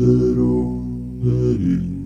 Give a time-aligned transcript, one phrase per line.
[0.00, 1.97] Hola,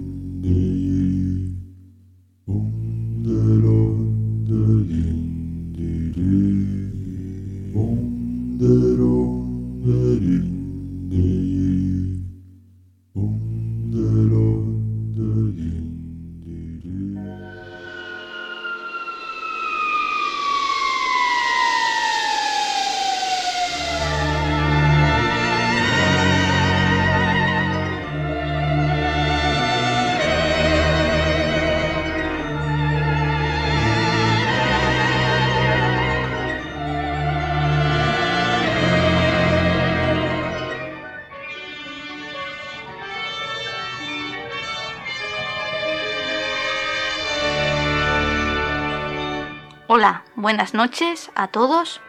[50.52, 52.02] buenas noches a todos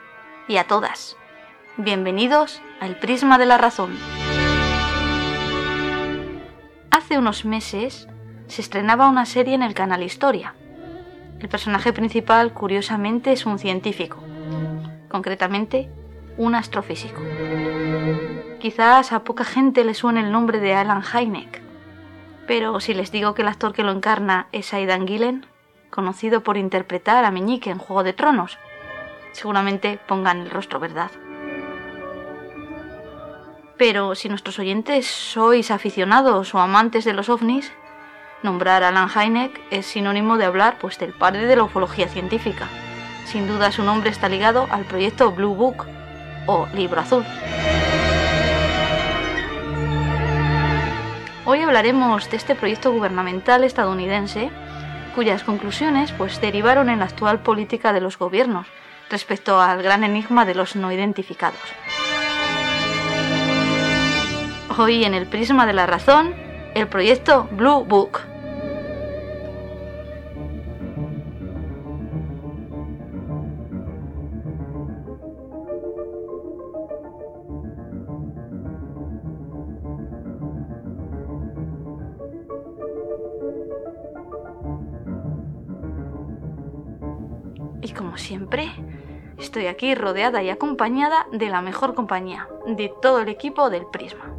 [0.50, 1.16] y a todas.
[1.78, 3.98] Bienvenidos al Prisma de la Razón.
[6.92, 8.10] Hace unos meses
[8.48, 10.56] se estrenaba una serie en el canal Historia.
[11.40, 14.22] El personaje principal, curiosamente, es un científico,
[15.08, 15.90] concretamente
[16.36, 17.22] un astrofísico.
[18.60, 21.62] Quizás a poca gente le suene el nombre de Alan Hynek,
[22.46, 25.46] pero si les digo que el actor que lo encarna es Aidan Gillen,
[25.94, 28.58] conocido por interpretar a Meñique en Juego de Tronos.
[29.32, 31.12] Seguramente pongan el rostro, ¿verdad?
[33.78, 37.72] Pero si nuestros oyentes sois aficionados o amantes de los ovnis,
[38.42, 42.68] nombrar a Alan Hynek es sinónimo de hablar pues del padre de la ufología científica.
[43.26, 45.86] Sin duda su nombre está ligado al proyecto Blue Book
[46.48, 47.24] o Libro Azul.
[51.46, 54.50] Hoy hablaremos de este proyecto gubernamental estadounidense
[55.14, 58.68] cuyas conclusiones pues derivaron en la actual política de los gobiernos
[59.10, 61.60] respecto al gran enigma de los no identificados.
[64.78, 66.34] Hoy en el prisma de la razón,
[66.74, 68.33] el proyecto Blue Book.
[88.24, 88.72] Siempre,
[89.38, 94.34] estoy aquí rodeada y acompañada de la mejor compañía, de todo el equipo del Prisma.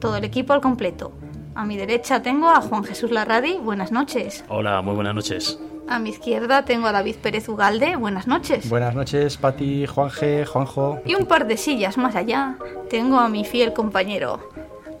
[0.00, 1.12] Todo el equipo al completo.
[1.54, 4.44] A mi derecha tengo a Juan Jesús Larradi, buenas noches.
[4.48, 5.58] Hola, muy buenas noches.
[5.86, 8.68] A mi izquierda tengo a David Pérez Ugalde, buenas noches.
[8.70, 11.00] Buenas noches, Pati, Juanje, Juanjo.
[11.04, 12.56] Y un par de sillas más allá
[12.88, 14.40] tengo a mi fiel compañero,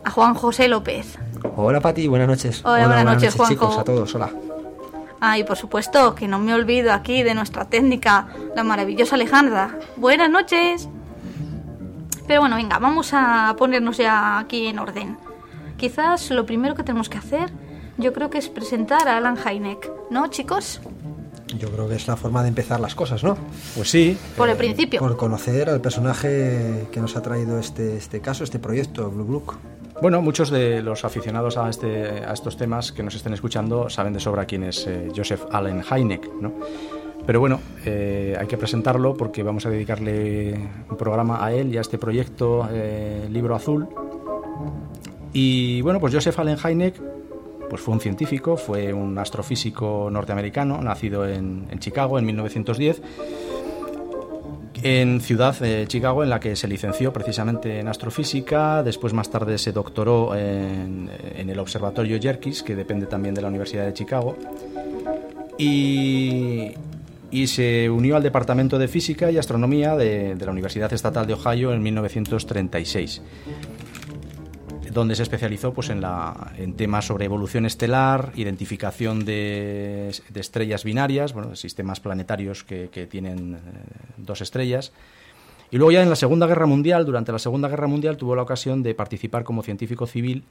[0.04, 1.18] a Juan José López.
[1.56, 2.62] Hola Pati, buenas noches.
[2.64, 3.54] Hola, buenas noches, Juanjo.
[3.54, 4.30] chicos, a todos, hola.
[5.26, 9.78] Ah, y por supuesto que no me olvido aquí de nuestra técnica, la maravillosa Alejandra.
[9.96, 10.86] Buenas noches.
[12.26, 15.16] Pero bueno, venga, vamos a ponernos ya aquí en orden.
[15.78, 17.50] Quizás lo primero que tenemos que hacer,
[17.96, 20.82] yo creo que es presentar a Alan Hynek, ¿no, chicos?
[21.56, 23.38] Yo creo que es la forma de empezar las cosas, ¿no?
[23.74, 24.18] Pues sí.
[24.36, 25.00] Por el principio.
[25.00, 29.56] Por conocer al personaje que nos ha traído este, este caso, este proyecto, Blue Book.
[30.02, 34.12] Bueno, muchos de los aficionados a, este, a estos temas que nos estén escuchando saben
[34.12, 36.52] de sobra quién es eh, Joseph Allen Hynek, ¿no?
[37.24, 40.52] Pero bueno, eh, hay que presentarlo porque vamos a dedicarle
[40.90, 43.88] un programa a él y a este proyecto eh, Libro Azul.
[45.32, 47.00] Y bueno, pues Joseph Allen Hynek
[47.70, 53.00] pues fue un científico, fue un astrofísico norteamericano, nacido en, en Chicago en 1910
[54.84, 58.82] en Ciudad de Chicago, en la que se licenció precisamente en astrofísica.
[58.82, 61.08] Después, más tarde, se doctoró en,
[61.38, 64.36] el Observatorio Yerkes, que depende también de la Universidad de Chicago.
[65.56, 66.72] Y,
[67.30, 71.32] y se unió al Departamento de Física y Astronomía de, de la Universidad Estatal de
[71.32, 73.22] Ohio en 1936
[74.94, 81.32] donde se especializó pues, en, la, en temas sobre evolución estelar, identificación de, estrellas binarias,
[81.34, 83.58] bueno, sistemas planetarios que, tienen eh,
[84.16, 84.92] dos estrellas.
[85.70, 88.42] Y luego ya en la Segunda Guerra Mundial, durante la Segunda Guerra Mundial, tuvo la
[88.42, 90.44] ocasión de participar como científico civil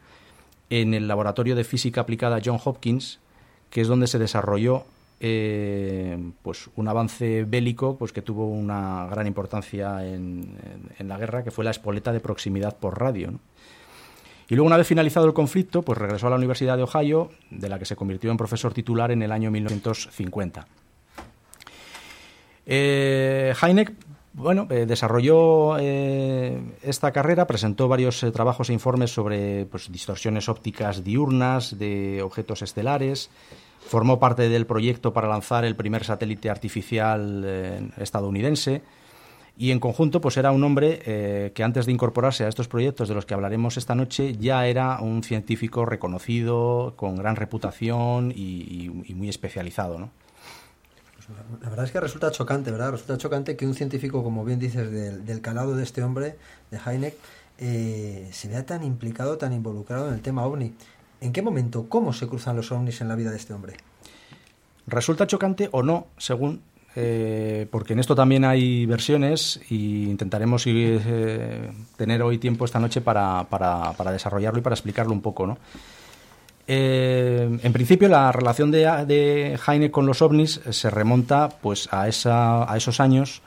[0.69, 3.19] en el Laboratorio de Física Aplicada John Hopkins,
[3.69, 4.85] que es donde se desarrolló
[5.25, 10.57] eh, pues un avance bélico pues que tuvo una gran importancia en,
[10.99, 13.31] la guerra, que fue la espoleta de proximidad por radio.
[14.49, 17.69] Y luego, una vez finalizado el conflicto, pues regresó a la Universidad de Ohio, de
[17.69, 20.67] la que se convirtió en profesor titular en el año 1950.
[22.65, 23.93] Eh, Heineck
[24.35, 30.49] bueno, eh, desarrolló eh, esta carrera, presentó varios eh, trabajos e informes sobre pues, distorsiones
[30.49, 33.29] ópticas diurnas de objetos estelares,
[33.79, 38.81] formó parte del proyecto para lanzar el primer satélite artificial estadounidense,
[39.55, 43.07] Y en conjunto, pues era un hombre eh, que antes de incorporarse a estos proyectos
[43.07, 48.89] de los que hablaremos esta noche, ya era un científico reconocido, con gran reputación y,
[49.13, 50.09] muy especializado, ¿no?
[51.61, 52.91] La verdad es que resulta chocante, ¿verdad?
[52.91, 56.35] Resulta chocante que un científico, como bien dices, del, calado de este hombre,
[56.69, 57.15] de Heineck,
[57.59, 60.73] eh, se vea tan implicado, tan involucrado en el tema ovni.
[61.21, 63.75] ¿En qué momento, cómo se cruzan los ovnis en la vida de este hombre?
[64.87, 66.61] Resulta chocante o no, según
[66.95, 73.01] eh, porque en esto también hay versiones y intentaremos eh, tener hoy tiempo esta noche
[73.01, 73.45] para,
[74.11, 75.47] desarrollarlo y para explicarlo un poco.
[75.47, 75.57] ¿no?
[76.67, 82.07] Eh, en principio, la relación de, de Heine con los ovnis se remonta pues, a,
[82.07, 83.41] esa, a esos años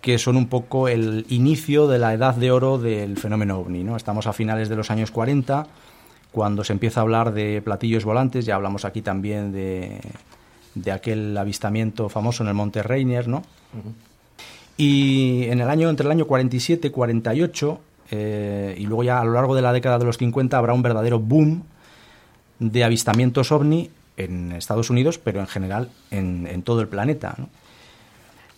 [0.00, 3.84] que son un poco el inicio de la edad de oro del fenómeno ovni.
[3.84, 3.96] ¿no?
[3.96, 5.66] Estamos a finales de los años 40,
[6.32, 9.98] cuando se empieza a hablar de platillos volantes, ya hablamos aquí también de,
[10.82, 13.42] de aquel avistamiento famoso en el Monte Rainier, ¿no?
[14.76, 17.80] Y en el año, entre el año 47 y 48,
[18.10, 20.82] eh, y luego ya a lo largo de la década de los 50 habrá un
[20.82, 21.64] verdadero boom
[22.58, 27.36] de avistamientos ovni en Estados Unidos, pero en general en, todo el planeta.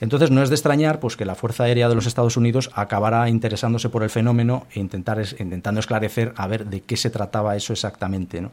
[0.00, 3.28] Entonces no es de extrañar pues, que la Fuerza Aérea de los Estados Unidos acabara
[3.28, 7.72] interesándose por el fenómeno e intentar, intentando esclarecer a ver de qué se trataba eso
[7.72, 8.40] exactamente.
[8.40, 8.52] ¿no?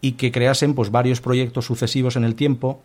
[0.00, 2.80] Y que creasen pues, varios proyectos sucesivos en el tiempo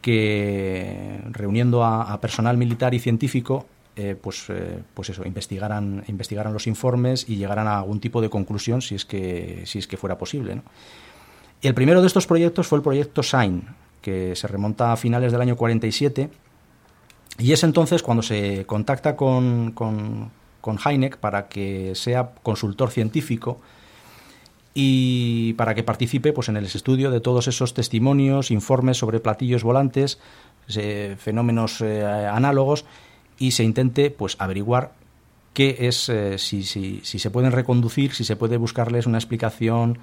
[0.00, 3.66] que, reuniendo a, personal militar y científico,
[3.96, 8.30] eh, pues, eh, pues eso, investigaran, investigaran los informes y llegaran a algún tipo de
[8.30, 10.62] conclusión si es que, si es que fuera posible.
[11.60, 15.32] Y el primero de estos proyectos fue el proyecto SIGN, que se remonta a finales
[15.32, 16.30] del año 47,
[17.38, 23.60] y es entonces cuando se contacta con, con, con Heineck para que sea consultor científico
[24.74, 29.64] y para que participe pues, en el estudio de todos esos testimonios, informes sobre platillos
[29.64, 30.18] volantes,
[31.18, 32.84] fenómenos eh, análogos
[33.38, 34.92] y se intente pues, averiguar
[35.54, 39.98] qué es, eh, si, si, si, se pueden reconducir, si se puede buscarles una explicación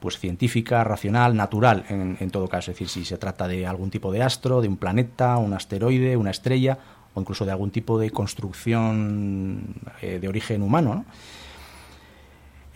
[0.00, 2.70] pues científica, racional, natural, en, todo caso.
[2.70, 6.18] Es decir, si se trata de algún tipo de astro, de un planeta, un asteroide,
[6.18, 6.78] una estrella,
[7.14, 10.94] o incluso de algún tipo de construcción eh, de origen humano.
[10.94, 11.04] ¿no?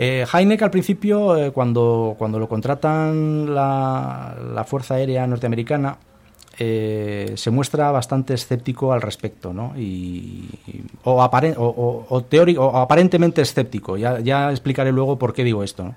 [0.00, 5.98] Eh, Heineck al principio, eh, cuando, cuando lo contratan la, Fuerza Aérea Norteamericana,
[6.56, 9.72] eh, se muestra bastante escéptico al respecto, ¿no?
[9.76, 10.48] Y,
[11.02, 13.96] o, o, teórico, aparentemente escéptico.
[13.96, 15.96] Ya, explicaré luego por qué digo esto.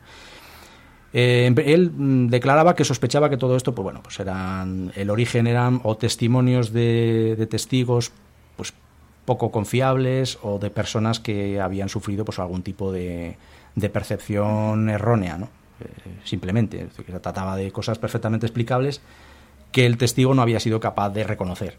[1.14, 5.80] él mm, declaraba que sospechaba que todo esto, pues bueno, pues eran el origen eran
[5.84, 8.12] o testimonios de, de testigos,
[8.58, 8.74] pues
[9.26, 13.38] poco confiables o de personas que habían sufrido pues algún tipo de,
[13.76, 15.50] de percepción errónea, ¿no?
[15.82, 19.02] Eh, simplemente, se trataba de cosas perfectamente explicables
[19.72, 21.78] que el testigo no había sido capaz de reconocer.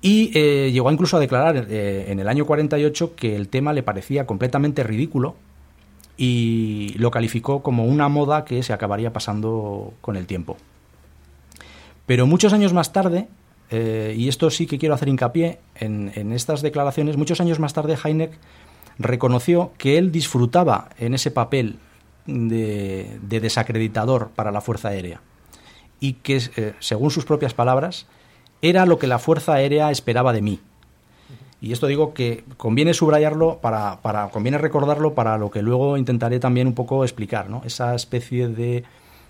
[0.00, 3.82] Y eh, llegó incluso a declarar eh, en el año 48 que el tema le
[3.82, 5.36] parecía completamente ridículo
[6.16, 10.56] y lo calificó como una moda que se acabaría pasando con el tiempo.
[12.06, 13.28] Pero muchos años más tarde,
[13.70, 17.96] y esto sí que quiero hacer hincapié en, en, estas declaraciones, muchos años más tarde
[18.04, 18.32] Heineck
[19.02, 21.78] reconoció que él disfrutaba en ese papel
[22.26, 25.20] de, desacreditador para la Fuerza Aérea
[26.00, 28.06] y que, eh, según sus propias palabras,
[28.60, 30.60] era lo que la Fuerza Aérea esperaba de mí.
[31.60, 36.40] Y esto digo que conviene subrayarlo, para, para, conviene recordarlo para lo que luego intentaré
[36.40, 37.62] también un poco explicar, ¿no?
[37.64, 38.82] esa especie de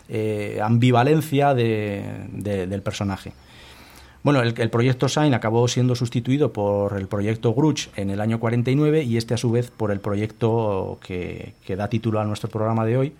[0.08, 3.32] eh, ambivalencia del personaje.
[4.22, 9.02] Bueno, el, proyecto SAIN acabó siendo sustituido por el proyecto Gruch en el año 49
[9.02, 12.96] y este a su vez por el proyecto que, da título a nuestro programa de
[12.96, 13.12] hoy,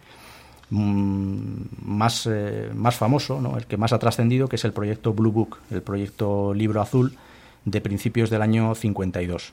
[0.71, 1.55] mm,
[1.85, 3.59] más, eh, más famoso, ¿no?
[3.59, 7.17] el que más ha trascendido, que es el proyecto Blue Book, el proyecto Libro Azul
[7.65, 9.53] de principios del año 52.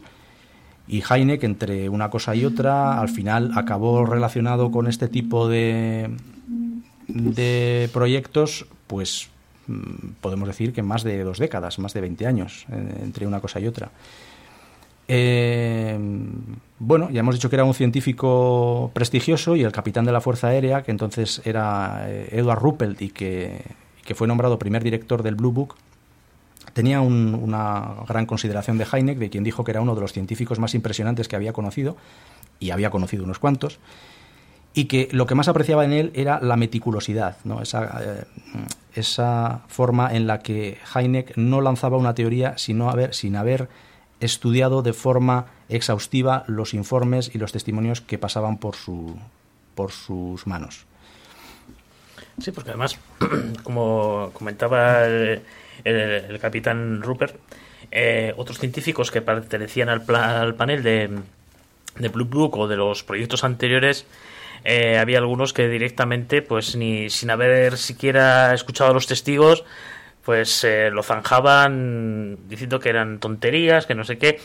[0.88, 6.12] Y Heineck, entre una cosa y otra, al final acabó relacionado con este tipo de,
[7.08, 9.30] de proyectos, pues
[10.22, 13.60] podemos decir que más de dos décadas, más de 20 años eh, entre una cosa
[13.60, 13.92] y otra.
[15.12, 15.98] Eh,
[16.78, 20.50] bueno, ya hemos dicho que era un científico prestigioso y el capitán de la Fuerza
[20.50, 23.64] Aérea, que entonces era eh, Edward Ruppelt y que,
[24.16, 25.76] fue nombrado primer director del Blue Book,
[26.74, 30.58] tenía una gran consideración de Heineck, de quien dijo que era uno de los científicos
[30.58, 31.96] más impresionantes que había conocido,
[32.60, 33.80] y había conocido unos cuantos,
[34.74, 37.62] y que lo que más apreciaba en él era la meticulosidad, ¿no?
[37.62, 38.24] esa, eh,
[38.96, 43.68] esa forma en la que Heineck no lanzaba una teoría sino haber, sin haber
[44.20, 49.18] estudiado de forma exhaustiva los informes y los testimonios que pasaban por, su,
[49.76, 50.86] por sus manos.
[52.40, 52.98] Sí, porque además,
[53.64, 55.42] como comentaba el,
[56.40, 57.36] capitán Rupert,
[57.92, 61.10] eh, otros científicos que pertenecían al, al panel de,
[61.98, 64.06] de Blue Book o de los proyectos anteriores,
[64.64, 69.64] eh, había algunos que directamente, pues ni sin haber siquiera escuchado a los testigos,
[70.24, 74.40] pues eh, lo zanjaban diciendo que eran tonterías, que no sé qué.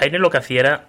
[0.00, 0.86] Heine lo que hacía era,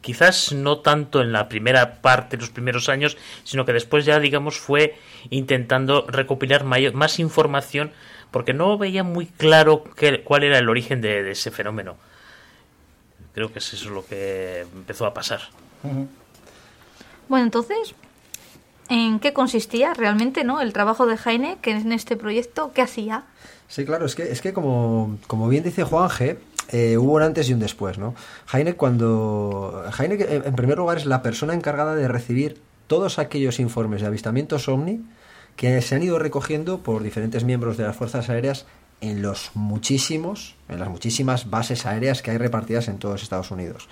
[0.00, 4.58] quizás no tanto en la primera parte, los primeros años, sino que después ya, digamos,
[4.58, 4.96] fue
[5.30, 7.92] intentando recopilar más información
[8.30, 11.96] porque no veía muy claro qué, cuál era el origen de, ese fenómeno.
[13.34, 15.40] Creo que es eso lo que empezó a pasar.
[17.30, 17.94] Bueno, entonces,
[18.88, 22.72] ¿en qué consistía realmente no el trabajo de Jaime que en este proyecto?
[22.74, 23.22] ¿Qué hacía?
[23.68, 26.38] Sí, claro, es que, es que como, como bien dice Juan G.,
[26.72, 28.16] eh, hubo un antes y un después, ¿no?
[28.52, 29.84] Heine cuando...
[29.96, 34.68] Heine, en primer lugar, es la persona encargada de recibir todos aquellos informes de avistamientos
[34.68, 35.00] OVNI
[35.54, 38.66] que se han ido recogiendo por diferentes miembros de las Fuerzas Aéreas
[39.00, 43.88] en los muchísimos, en las muchísimas bases aéreas que hay repartidas en todos Estados Unidos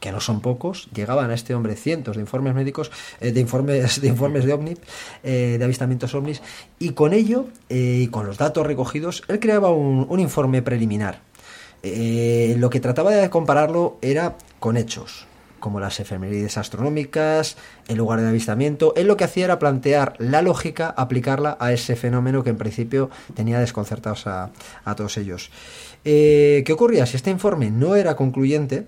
[0.00, 2.90] que no son pocos, llegaban a este hombre cientos de informes médicos,
[3.20, 4.74] eh, de informes de informes de ovni,
[5.22, 6.42] eh, de avistamientos ovnis,
[6.78, 11.20] y con ello eh, y con los datos recogidos, él creaba un, informe preliminar.
[11.82, 15.26] lo que trataba de compararlo era con hechos,
[15.60, 18.94] como las efemérides astronómicas, el lugar de avistamiento.
[18.96, 23.10] Él lo que hacía era plantear la lógica, aplicarla a ese fenómeno que en principio
[23.34, 24.50] tenía desconcertados a,
[24.84, 25.50] a todos ellos.
[26.02, 27.06] ¿Qué ocurría?
[27.06, 28.86] Si este informe no era concluyente,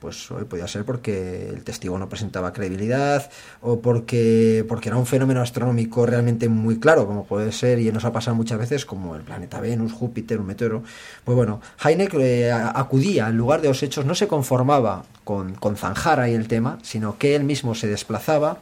[0.00, 5.06] pues hoy podía ser porque el testigo no presentaba credibilidad o porque, porque era un
[5.06, 9.16] fenómeno astronómico realmente muy claro, como puede ser y nos ha pasado muchas veces como
[9.16, 10.82] el planeta Venus, Júpiter, un meteoro.
[11.24, 15.76] Pues bueno, Heineck eh, acudía en lugar de los hechos, no se conformaba con, con
[15.76, 18.58] zanjar ahí el tema, sino que él mismo se desplazaba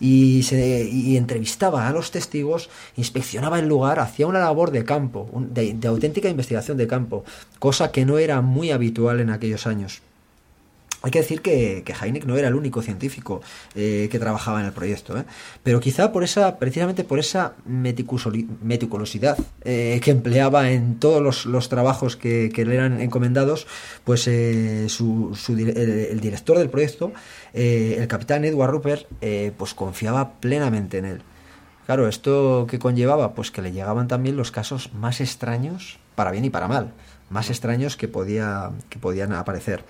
[0.00, 5.28] y, se, y entrevistaba a los testigos, inspeccionaba el lugar, hacía una labor de campo,
[5.34, 7.24] de, de auténtica investigación de campo,
[7.58, 10.02] cosa que no era muy habitual en aquellos años.
[11.08, 11.94] Hay que decir que, que
[12.26, 13.40] no era el único científico
[13.74, 15.24] eh, que trabajaba en el proyecto, ¿eh?
[15.62, 22.16] pero quizá por esa, precisamente por esa meticulosidad eh, que empleaba en todos los, trabajos
[22.16, 23.66] que, le eran encomendados,
[24.04, 24.24] pues
[24.88, 27.12] su, el, director del proyecto,
[27.54, 29.06] el capitán Edward Rupert,
[29.56, 31.22] pues confiaba plenamente en él.
[31.86, 36.44] Claro, esto que conllevaba, pues que le llegaban también los casos más extraños, para bien
[36.44, 36.92] y para mal,
[37.30, 39.84] más extraños que, podía, que podían aparecer.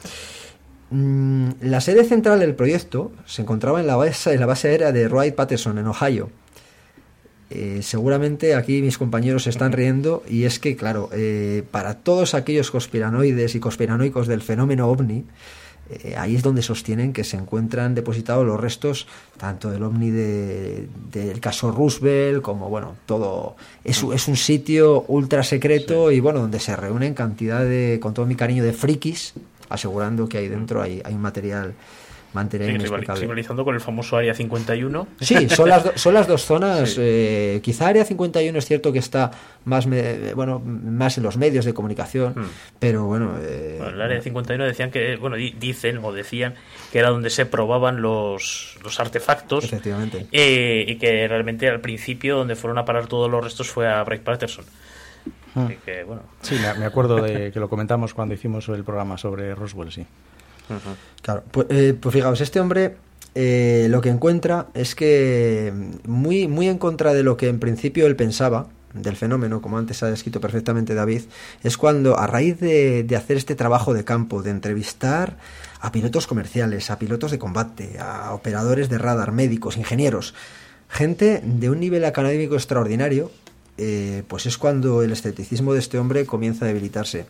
[0.91, 4.93] Mm, la sede central del proyecto se encontraba en la base, en la base aérea
[4.93, 6.31] de Wright Patterson, en Ohio.
[7.51, 12.35] Eh, seguramente aquí mis compañeros se están riendo y es que, claro, eh, para todos
[12.35, 15.25] aquellos conspiranoides y conspiranoicos del fenómeno ovni,
[15.91, 19.07] eh, ahí es donde sostienen que se encuentran depositados los restos
[19.39, 23.57] tanto del ovni del caso Roosevelt como, bueno, todo...
[23.85, 28.27] Es, es un sitio ultra secreto y, bueno, donde se reúnen cantidad de, con todo
[28.27, 29.33] mi cariño, de frikis
[29.69, 31.75] asegurando que ahí dentro hay, hay un material
[32.33, 32.79] material
[33.21, 35.09] rivalizando con el famoso Área 51.
[35.21, 36.97] Sí, son las, son las dos zonas.
[36.99, 39.31] Eh, quizá Área 51 es cierto que está
[39.65, 39.87] más
[40.35, 42.51] bueno más en los medios de comunicación, hmm.
[42.79, 46.55] pero bueno, eh, bueno, el Área 51 decían que, bueno, dicen o decían
[46.93, 49.65] que era donde se probaban los, los artefactos.
[49.65, 50.27] Efectivamente.
[50.33, 54.03] Eh, y que realmente al principio donde fueron a parar todos los restos fue a
[54.05, 54.65] Wright Patterson.
[55.59, 56.21] Ah.
[56.43, 60.07] Sí, me acuerdo de que lo comentamos cuando hicimos el programa sobre Roswell, sí.
[61.23, 62.97] Claro, pues, eh, pues, fijaos, este hombre
[63.35, 65.73] eh, lo que encuentra es que
[66.07, 70.03] muy, muy en contra de lo que en principio él pensaba, del fenómeno, como antes
[70.03, 71.23] ha descrito perfectamente David,
[71.63, 75.37] es cuando a raíz de, de, hacer este trabajo de campo, de entrevistar
[75.81, 80.35] a pilotos comerciales, a pilotos de combate, a operadores de radar, médicos, ingenieros,
[80.89, 83.31] gente de un nivel académico extraordinario,
[83.79, 87.27] eh, pues es cuando el escepticismo de este hombre comienza a debilitarse.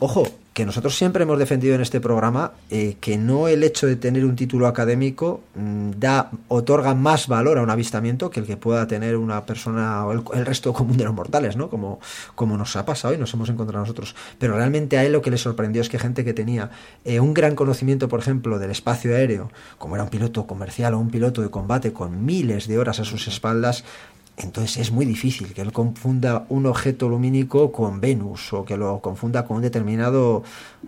[0.00, 0.26] Ojo,
[0.58, 4.24] que nosotros siempre hemos defendido en este programa eh, que no el hecho de tener
[4.24, 8.88] un título académico mm, da otorga más valor a un avistamiento que el que pueda
[8.88, 11.70] tener una persona o el, resto común de los mortales, ¿no?
[11.70, 12.00] Como,
[12.34, 14.16] como nos ha pasado y nos hemos encontrado nosotros.
[14.40, 16.70] Pero realmente a él lo que le sorprendió es que gente que tenía
[17.04, 20.98] eh, un gran conocimiento, por ejemplo, del espacio aéreo, como era un piloto comercial o
[20.98, 23.84] un piloto de combate con miles de horas a sus espaldas,
[24.38, 29.00] entonces es muy difícil que él confunda un objeto lumínico con Venus o que lo
[29.00, 30.42] confunda con un determinado...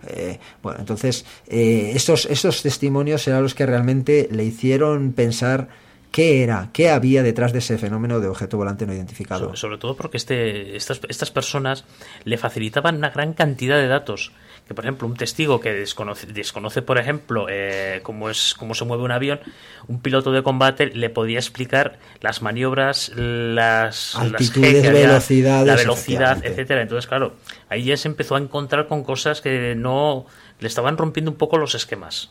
[0.07, 5.69] Eh, bueno, entonces eh, esos testimonios eran los que realmente le hicieron pensar
[6.11, 9.45] qué era, qué había detrás de ese fenómeno de objeto volante no identificado.
[9.45, 11.85] Sobre, sobre todo porque este, estas, estas personas
[12.25, 14.31] le facilitaban una gran cantidad de datos
[14.71, 18.85] que por ejemplo, un testigo que desconoce, desconoce por ejemplo, eh, cómo, es, cómo se
[18.85, 19.41] mueve un avión,
[19.89, 26.83] un piloto de combate le podía explicar las maniobras, las altitudes, velocidades, la velocidad, etcétera.
[26.83, 27.33] Entonces, claro,
[27.67, 30.25] ahí ya se empezó a encontrar con cosas que no
[30.61, 32.29] le estaban rompiendo un poco los esquemas.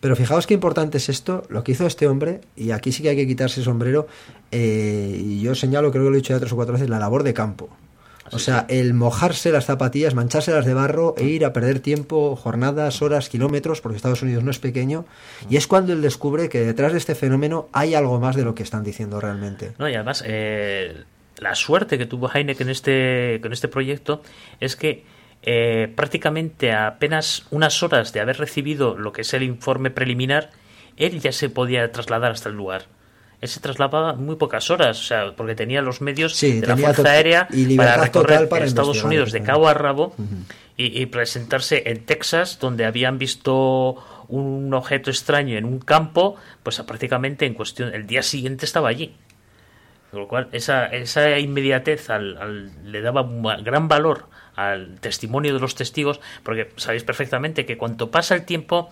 [0.00, 3.08] Pero fijaos qué importante es esto, lo que hizo este hombre, y aquí sí que
[3.08, 4.06] hay que quitarse el sombrero,
[4.50, 6.98] eh, y yo señalo, creo que lo he dicho ya tres o cuatro veces, la
[6.98, 7.70] labor de campo.
[8.30, 13.02] O sea, el mojarse las zapatillas, manchárselas de barro e ir a perder tiempo, jornadas,
[13.02, 15.04] horas, kilómetros, porque Estados Unidos no es pequeño,
[15.50, 18.54] y es cuando él descubre que detrás de este fenómeno hay algo más de lo
[18.54, 19.72] que están diciendo realmente.
[19.78, 21.04] No, y además, eh,
[21.38, 24.22] la suerte que tuvo Heineken en este, con este proyecto
[24.60, 25.04] es que
[25.42, 30.50] eh, prácticamente a apenas unas horas de haber recibido lo que es el informe preliminar,
[30.96, 32.84] él ya se podía trasladar hasta el lugar.
[33.42, 37.10] Él se trasladaba muy pocas horas, o sea, porque tenía los medios de la Fuerza
[37.10, 40.14] Aérea para recorrer Estados Unidos de cabo a rabo
[40.76, 43.96] y, presentarse en Texas, donde habían visto
[44.28, 49.16] un objeto extraño en un campo, pues prácticamente en cuestión, el día siguiente estaba allí.
[50.12, 52.06] Con lo cual, esa, esa inmediatez
[52.84, 53.28] le daba
[53.60, 58.88] gran valor al testimonio de los testigos, porque sabéis perfectamente que cuanto pasa el tiempo,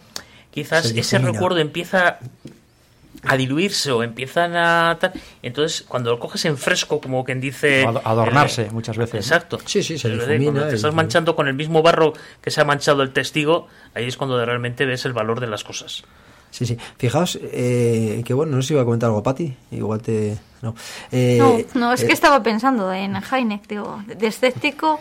[0.51, 2.19] quizás ese recuerdo empieza
[3.25, 4.99] a diluirse o empiezan a
[5.43, 9.83] entonces cuando lo coges en fresco como quien dice adornarse eh, muchas veces exacto sí
[9.83, 13.13] sí se cuando te estás manchando con el mismo barro que se ha manchado el
[13.13, 16.05] testigo ahí es cuando realmente ves el valor de las cosas
[16.51, 16.77] Sí, sí.
[16.99, 19.57] Fijaos eh, que bueno, no sé si iba a comentar algo, Pati.
[19.71, 20.37] Igual te.
[20.63, 20.75] No,
[21.11, 25.01] eh, no, es que estaba pensando en Heineck, digo, de escéptico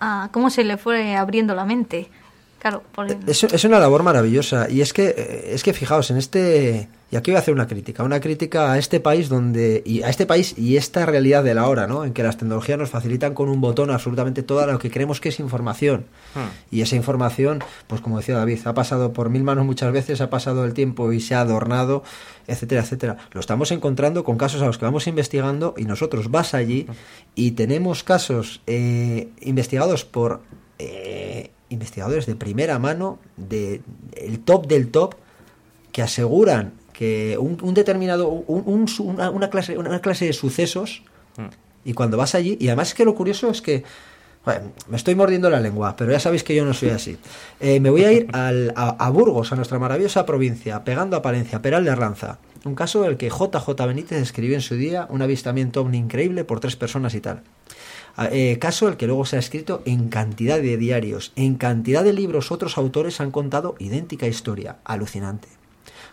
[0.00, 2.08] a cómo se le fue abriendo la mente.
[2.66, 2.82] Claro,
[3.28, 4.68] es, es, una labor maravillosa.
[4.68, 6.88] Y es que, es que fijaos, en este.
[7.12, 8.02] Y aquí voy a hacer una crítica.
[8.02, 9.84] Una crítica a este país donde.
[9.86, 12.04] Y a este país y esta realidad de la hora, ¿no?
[12.04, 15.28] En que las tecnologías nos facilitan con un botón absolutamente todo lo que creemos que
[15.28, 16.06] es información.
[16.34, 16.48] Hmm.
[16.72, 20.28] Y esa información, pues como decía David, ha pasado por mil manos muchas veces, ha
[20.28, 22.02] pasado el tiempo y se ha adornado,
[22.48, 23.16] etcétera, etcétera.
[23.30, 26.88] Lo estamos encontrando con casos a los que vamos investigando y nosotros vas allí
[27.36, 30.42] y tenemos casos eh, investigados por.
[30.80, 33.82] Eh, investigadores de primera mano, de
[34.16, 35.14] el top del top,
[35.92, 41.02] que aseguran que un, determinado, una, clase, una clase de sucesos,
[41.84, 43.84] y cuando vas allí, y además es que lo curioso es que,
[44.88, 47.18] me estoy mordiendo la lengua, pero ya sabéis que yo no soy así.
[47.58, 51.60] Eh, me voy a ir al, a, Burgos, a nuestra maravillosa provincia, pegando a Palencia,
[51.60, 52.38] Peral de Arlanza.
[52.64, 56.60] Un caso del que JJ Benítez escribió en su día un avistamiento ovni increíble por
[56.60, 57.42] tres personas y tal.
[58.18, 62.12] Eh, caso el que luego se ha escrito en cantidad de diarios, en cantidad de
[62.12, 65.48] libros otros autores han contado idéntica historia, alucinante.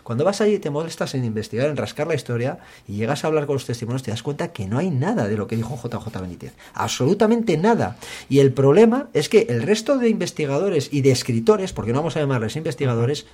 [0.02, 3.26] Cuando vas allí y te molestas en investigar, en rascar la historia y llegas a
[3.26, 5.80] hablar con los testimonios, te das cuenta que no hay nada de lo que dijo
[5.82, 6.52] JJ Benítez.
[6.74, 7.96] Absolutamente nada.
[8.28, 12.16] Y el problema es que el resto de investigadores y de escritores, porque no vamos
[12.16, 13.24] a llamarles investigadores,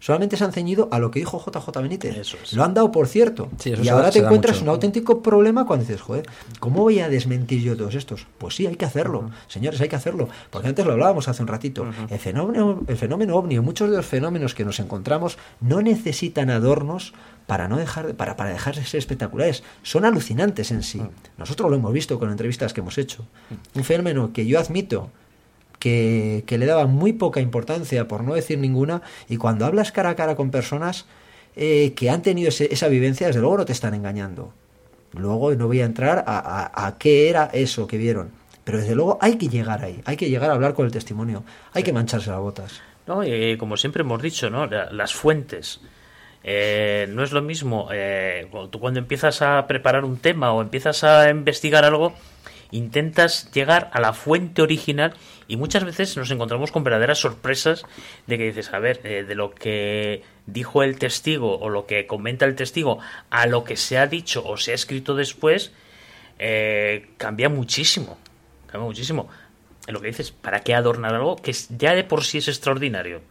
[0.00, 2.34] solamente se han ceñido a lo que dijo JJ Benítez.
[2.52, 3.48] Lo han dado por cierto.
[3.64, 7.76] y ahora te encuentras un auténtico problema cuando dices, joder, ¿cómo voy a desmentir yo
[7.76, 8.26] todos estos?
[8.38, 9.30] Pues sí, hay que hacerlo.
[9.46, 10.28] Señores, hay que hacerlo.
[10.50, 11.86] Porque antes lo hablábamos hace un ratito.
[12.08, 17.12] el, fenómeno, el fenómeno ovni, muchos de los fenómenos que nos encontramos, no necesitan adornos
[17.46, 19.62] para no dejar para, para dejar de ser espectaculares.
[19.82, 21.02] Son alucinantes en sí.
[21.36, 23.26] Nosotros lo hemos visto con entrevistas que hemos hecho.
[23.74, 25.10] Un fenómeno que yo admito
[25.80, 30.14] que, le daba muy poca importancia, por no decir ninguna, y cuando hablas cara a
[30.14, 31.06] cara con personas
[31.56, 34.52] eh, que han tenido esa vivencia, desde luego no te están engañando.
[35.12, 38.30] Luego no voy a entrar a, qué era eso que vieron,
[38.62, 41.42] pero desde luego hay que llegar ahí, hay que llegar a hablar con el testimonio,
[41.72, 42.80] hay que mancharse las botas.
[43.08, 44.66] No, y como siempre hemos dicho, ¿no?
[44.66, 45.80] las fuentes.
[46.44, 51.04] Eh, no es lo mismo eh, tú cuando empiezas a preparar un tema o empiezas
[51.04, 52.14] a investigar algo,
[52.70, 55.14] intentas llegar a la fuente original
[55.48, 57.84] y muchas veces nos encontramos con verdaderas sorpresas
[58.26, 62.06] de que dices, a ver, eh, de lo que dijo el testigo o lo que
[62.06, 62.98] comenta el testigo
[63.30, 65.72] a lo que se ha dicho o se ha escrito después,
[66.38, 68.18] eh, cambia muchísimo.
[68.66, 69.28] Cambia muchísimo.
[69.86, 73.22] En lo que dices, ¿para qué adornar algo que ya de por sí es extraordinario?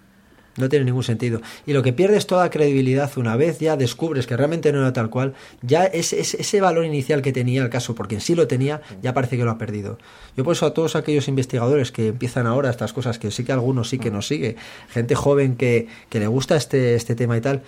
[0.60, 1.42] No tiene ningún sentido.
[1.66, 5.10] Y lo que pierdes toda credibilidad una vez ya descubres que realmente no era tal
[5.10, 8.82] cual, ya ese, ese valor inicial que tenía el caso, porque en sí lo tenía,
[9.02, 9.98] ya parece que lo ha perdido.
[10.36, 13.52] Yo por eso a todos aquellos investigadores que empiezan ahora estas cosas, que sí que
[13.52, 14.56] algunos sí que nos sigue,
[14.90, 17.64] gente joven que, que le gusta este, este tema y tal,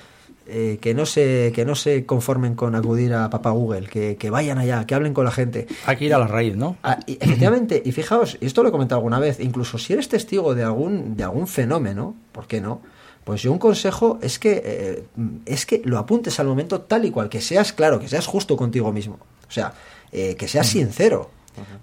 [0.52, 4.30] eh, que, no se, que no se conformen con acudir a papá Google, que, que,
[4.30, 5.68] vayan allá, que hablen con la gente.
[5.86, 6.76] Hay que ir a la raíz, ¿no?
[6.84, 10.54] Ah, efectivamente, y fijaos, y esto lo he comentado alguna vez, incluso si eres testigo
[10.54, 12.82] de algún, de algún fenómeno, ¿por qué no?
[13.24, 15.04] Pues yo un consejo es que, eh,
[15.46, 18.58] es que lo apuntes al momento tal y cual, que seas claro, que seas justo
[18.58, 19.20] contigo mismo.
[19.48, 19.74] O sea,
[20.12, 21.30] eh, que seas sincero.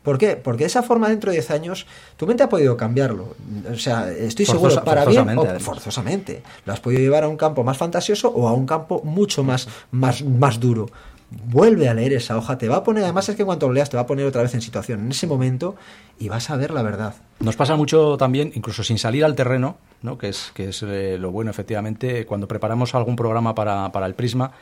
[0.02, 0.36] ¿Por qué?
[0.36, 3.36] Porque de esa forma dentro de 10 años tu mente ha podido cambiarlo.
[3.70, 5.62] O sea, estoy seguro, para bien o además.
[5.62, 6.42] forzosamente.
[6.64, 9.68] Lo has podido llevar a un campo más fantasioso o a un campo mucho más,
[9.90, 10.86] más, más duro.
[11.30, 13.74] Vuelve a leer esa hoja, te va a poner, además es que en cuanto lo
[13.74, 15.76] leas te va a poner otra vez en situación en ese momento
[16.18, 17.16] y vas a ver la verdad.
[17.40, 20.16] Nos pasa mucho también, incluso sin salir al terreno, ¿no?
[20.16, 24.14] que es, que es eh, lo bueno, efectivamente, cuando preparamos algún programa para, para el
[24.14, 24.52] Prisma,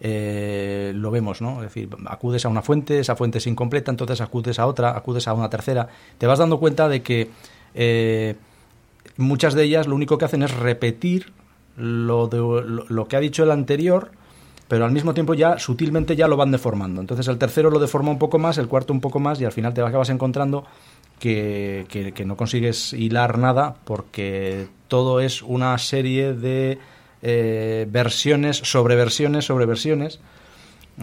[0.00, 1.56] eh, lo vemos, ¿no?
[1.62, 5.28] Es decir, acudes a una fuente, esa fuente es incompleta, entonces acudes a otra, acudes
[5.28, 5.88] a una tercera.
[6.16, 7.30] Te vas dando cuenta de que
[7.74, 8.36] eh,
[9.18, 11.32] muchas de ellas lo único que hacen es repetir
[11.76, 14.10] lo, de- lo, lo que ha dicho el anterior,
[14.68, 17.00] pero al mismo tiempo ya sutilmente ya lo van deformando.
[17.00, 19.52] Entonces el tercero lo deforma un poco más, el cuarto un poco más y al
[19.52, 20.64] final te acabas encontrando
[21.18, 26.78] que, que- no consigues hilar nada porque todo es una serie de
[27.22, 30.20] eh, versiones sobre versiones sobre versiones.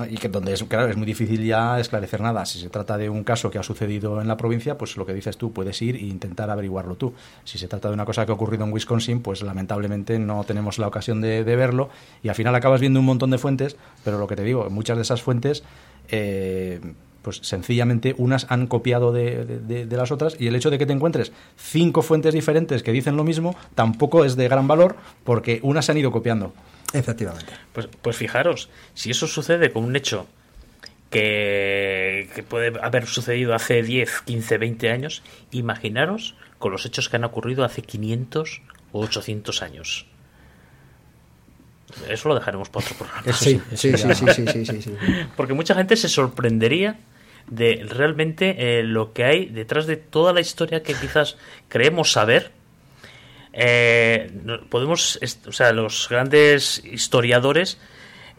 [0.09, 2.45] Y que donde es, claro, es muy difícil ya esclarecer nada.
[2.45, 5.13] Si se trata de un caso que ha sucedido en la provincia, pues lo que
[5.13, 7.13] dices tú, puedes ir e intentar averiguarlo tú.
[7.43, 10.79] Si se trata de una cosa que ha ocurrido en Wisconsin, pues lamentablemente no tenemos
[10.79, 11.89] la ocasión de, de verlo
[12.23, 13.75] y al final acabas viendo un montón de fuentes,
[14.05, 15.63] pero lo que te digo, muchas de esas fuentes...
[16.09, 16.79] eh,
[17.21, 20.87] pues sencillamente unas han copiado de, de- de- las otras y el hecho de que
[20.87, 25.59] te encuentres cinco fuentes diferentes que dicen lo mismo tampoco es de gran valor porque
[25.61, 26.51] unas se han ido copiando.
[26.93, 27.53] Efectivamente.
[27.73, 30.27] Pues, pues fijaros, si eso sucede con un hecho
[31.09, 37.17] que, que puede haber sucedido hace 10, 15, 20 años, imaginaros con los hechos que
[37.17, 40.05] han ocurrido hace 500 o 800 años.
[42.09, 43.21] Eso lo dejaremos para otro programa.
[43.37, 44.95] Sí, sí, sí, sí, sí, sí, sí.
[45.35, 46.97] Porque mucha gente se sorprendería
[47.47, 52.51] de realmente eh, lo que hay detrás de toda la historia que quizás creemos saber.
[53.53, 54.31] Eh,
[54.69, 57.77] podemos, o sea, los grandes historiadores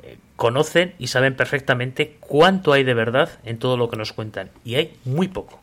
[0.03, 4.51] eh, conocen y saben perfectamente cuánto hay de verdad en todo lo que nos cuentan.
[4.64, 5.61] Y hay muy poco.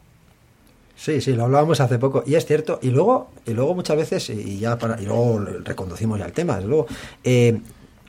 [0.95, 2.79] Sí, sí, lo hablábamos hace poco y es cierto.
[2.81, 6.59] Y luego, y luego muchas veces y ya para y luego reconducimos ya el tema.
[6.59, 6.87] Luego,
[7.23, 7.57] eh,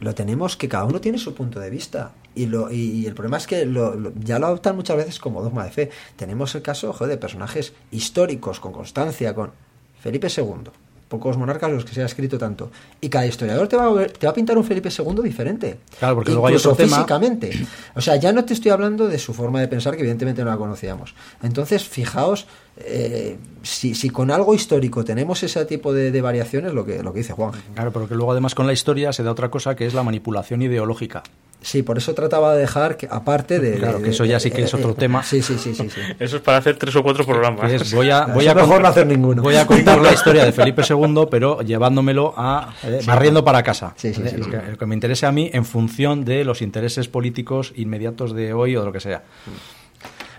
[0.00, 3.36] lo tenemos que cada uno tiene su punto de vista y lo y, el problema
[3.36, 5.90] es que lo- ya lo adoptan muchas veces como dogma de fe.
[6.16, 9.52] Tenemos el caso joder, de personajes históricos con constancia, con
[10.00, 10.70] Felipe II.
[11.10, 12.70] Pocos monarcas los que se ha escrito tanto.
[13.00, 15.78] Y cada historiador te va a, te va a pintar un Felipe II diferente.
[15.98, 17.50] Claro, porque luego hay otro tema- físicamente.
[17.96, 20.50] O sea, ya no te estoy hablando de su forma de pensar, que evidentemente no
[20.50, 21.14] la conocíamos.
[21.42, 22.46] Entonces, fijaos,
[22.76, 27.12] eh, si, si con algo histórico tenemos ese tipo de, de variaciones, lo que, lo
[27.12, 27.52] que dice Juan.
[27.74, 30.04] Claro, pero que luego además con la historia se da otra cosa que es la
[30.04, 31.24] manipulación ideológica.
[31.62, 33.76] Sí, por eso trataba de dejar, que, aparte de...
[33.76, 35.22] Claro, de- que eso ya sí que es otro tema.
[35.22, 35.90] Sí, sí, sí, sí.
[35.90, 36.00] sí.
[36.18, 37.70] Eso es para hacer tres o cuatro programas.
[37.70, 39.42] Es, voy a, voy a mejor contar- no hacer ninguno.
[39.42, 43.92] Voy a contar la historia de Felipe II, pero llevándomelo a eh, barriendo para casa.
[43.96, 44.50] Sí, sí, Eh, sí, lo, sí.
[44.50, 48.54] Que, lo que me interese a mí en función de los intereses políticos inmediatos de
[48.54, 49.22] hoy o de lo que sea.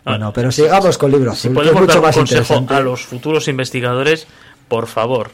[0.03, 1.37] Bueno, pero sigamos con libros.
[1.37, 4.25] Si podemos mucho dar un más consejo a los futuros investigadores,
[4.67, 5.29] por favor,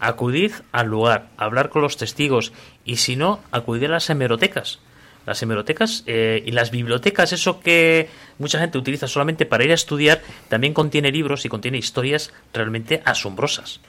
[0.00, 2.52] acudid al lugar, hablar con los testigos
[2.84, 4.80] y si no, acudid a las hemerotecas.
[5.28, 9.74] Las hemerotecas eh, y las bibliotecas, eso que mucha gente utiliza solamente para ir a
[9.74, 13.80] estudiar, también contiene libros y contiene historias realmente asombrosas.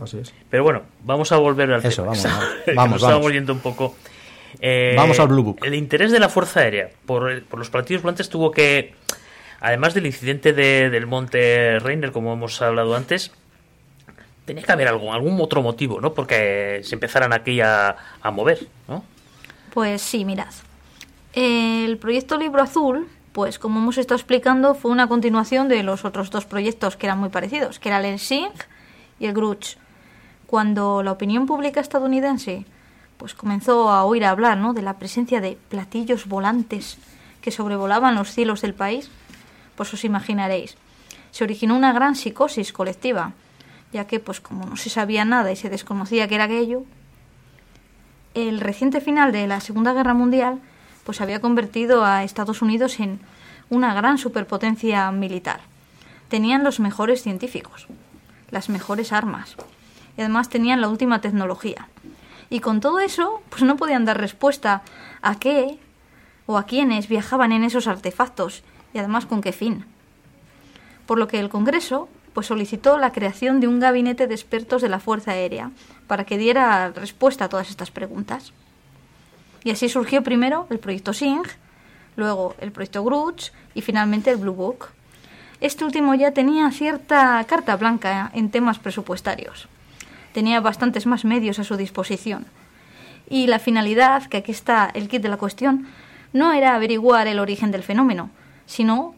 [0.00, 0.32] Así es.
[0.48, 2.14] Pero bueno, vamos a volver al Eso, tema.
[2.14, 3.32] vamos, vamos, vamos, vamos.
[3.32, 3.96] yendo un poco.
[4.60, 5.58] Eh, Vamos al Blue Book.
[5.64, 8.94] El interés de la Fuerza Aérea por, por los platillos volantes tuvo que,
[9.60, 13.32] además del incidente de- del Monte Reiner, como hemos hablado antes,
[14.44, 16.14] tenía que haber algún, algún otro motivo, ¿no?
[16.14, 19.04] Porque se empezaran aquí a, a mover, ¿no?
[19.72, 20.52] Pues sí, mirad.
[21.32, 26.30] El proyecto Libro Azul, pues como hemos estado explicando, fue una continuación de los otros
[26.30, 28.50] dos proyectos que eran muy parecidos, que era el Sing
[29.20, 29.76] y el Gruch.
[30.46, 32.64] Cuando la opinión pública estadounidense
[33.20, 34.72] pues comenzó a oír hablar ¿no?
[34.72, 36.96] de la presencia de platillos volantes
[37.42, 39.10] que sobrevolaban los cielos del país,
[39.76, 40.78] pues os imaginaréis.
[41.30, 43.34] Se originó una gran psicosis colectiva,
[43.92, 46.84] ya que pues como no se sabía nada y se desconocía que era aquello,
[48.34, 50.60] el reciente final de la Segunda Guerra Mundial
[51.04, 53.20] pues había convertido a Estados Unidos en
[53.68, 55.60] una gran superpotencia militar.
[56.28, 57.86] Tenían los mejores científicos,
[58.50, 59.56] las mejores armas
[60.16, 61.88] y además tenían la última tecnología.
[62.50, 64.82] Y con todo eso, pues no podían dar respuesta
[65.22, 65.78] a qué
[66.46, 68.62] o a quiénes viajaban en esos artefactos
[68.92, 69.84] y además con qué fin.
[71.06, 74.88] Por lo que el Congreso pues solicitó la creación de un gabinete de expertos de
[74.88, 75.70] la Fuerza Aérea
[76.10, 78.52] para que diera respuesta a todas estas preguntas.
[79.62, 81.44] Y así surgió primero el proyecto Sing,
[82.16, 84.88] luego el proyecto Gruch y finalmente el Blue Book.
[85.60, 89.68] Este último ya tenía cierta carta blanca en temas presupuestarios.
[90.32, 92.44] Tenía bastantes más medios a su disposición.
[93.28, 95.86] Y la finalidad, que aquí está el kit de la cuestión,
[96.32, 98.30] no era averiguar el origen del fenómeno,
[98.66, 99.14] sino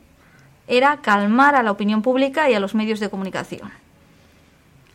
[0.66, 3.81] era calmar a la opinión pública y a los medios de comunicación.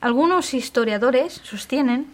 [0.01, 2.07] Algunos historiadores sostienen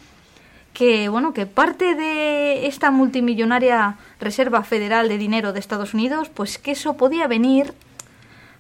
[0.74, 6.58] que bueno que parte de esta multimillonaria reserva federal de dinero de Estados Unidos pues
[6.58, 7.74] que eso podía venir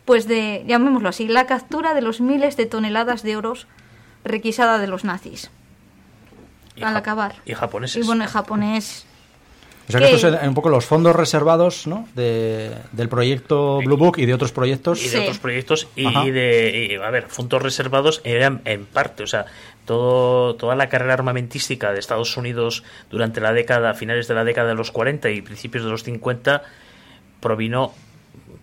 [0.05, 3.67] pues de llamémoslo así la captura de los miles de toneladas de oros
[4.23, 5.49] requisada de los nazis
[6.81, 7.35] al acabar.
[7.45, 8.03] y japoneses.
[8.03, 9.05] Y bueno japonés
[9.87, 12.07] o sea que estos son un poco los fondos reservados ¿no?
[12.15, 15.03] de, del proyecto Blue Book y de otros proyectos.
[15.03, 19.45] Y de otros proyectos y de, a ver, fondos reservados eran en parte, o sea,
[19.85, 24.69] todo, toda la carrera armamentística de Estados Unidos durante la década, finales de la década
[24.69, 26.63] de los 40 y principios de los 50,
[27.41, 27.93] provino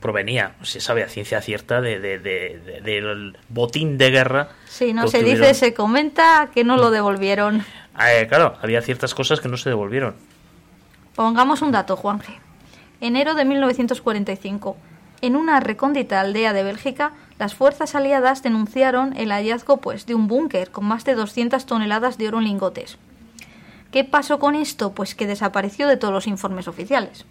[0.00, 4.48] provenía, se sabe a ciencia cierta, de, del botín de guerra.
[4.66, 7.64] Sí, no se dice, se comenta que no lo devolvieron.
[8.08, 10.14] Eh, claro, había ciertas cosas que no se devolvieron.
[11.14, 12.38] Pongamos un dato, Juanje.
[13.00, 14.76] Enero de 1945.
[15.22, 20.28] En una recóndita aldea de Bélgica, las fuerzas aliadas denunciaron el hallazgo pues, de un
[20.28, 22.96] búnker con más de 200 toneladas de oro en lingotes.
[23.90, 24.92] ¿Qué pasó con esto?
[24.92, 27.24] Pues que desapareció de todos los informes oficiales.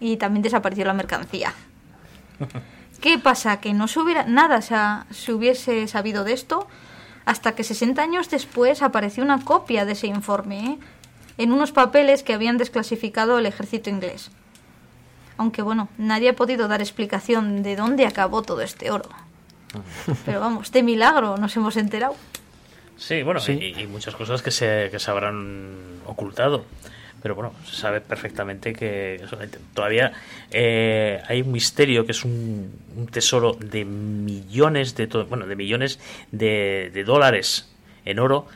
[0.00, 1.52] Y también desapareció la mercancía.
[3.00, 3.60] ¿Qué pasa?
[3.60, 4.62] Que no se hubiera nada
[5.10, 6.66] se hubiese sabido de esto
[7.26, 10.78] hasta que 60 años después apareció una copia de ese informe, ¿eh?
[11.38, 14.30] En unos papeles que habían desclasificado el ejército inglés.
[15.36, 19.08] Aunque bueno, nadie ha podido dar explicación de dónde acabó todo este oro.
[20.24, 22.16] Pero vamos, de milagro nos hemos enterado.
[22.96, 25.74] Sí, bueno, Y, muchas cosas que se, que se habrán
[26.06, 26.64] ocultado.
[27.22, 29.20] Pero bueno, se sabe perfectamente que
[29.74, 30.12] todavía
[30.50, 32.70] eh, hay un misterio que es un,
[33.10, 35.98] tesoro de millones de bueno de millones
[36.30, 37.68] de, de dólares
[38.04, 38.46] en oro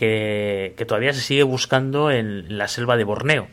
[0.00, 3.48] que, todavía se sigue buscando en la selva de Borneo.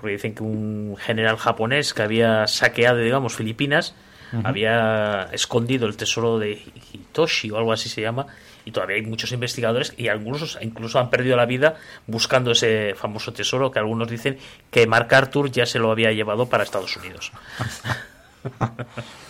[0.00, 3.94] Porque dicen que un general japonés que había saqueado, digamos, Filipinas,
[4.42, 6.60] había escondido el tesoro de
[6.92, 8.26] Hitoshi o algo así se llama,
[8.64, 11.76] y todavía hay muchos investigadores y algunos incluso han perdido la vida
[12.08, 14.38] buscando ese famoso tesoro que algunos dicen
[14.72, 17.30] que Mark Arthur ya se lo había llevado para Estados Unidos.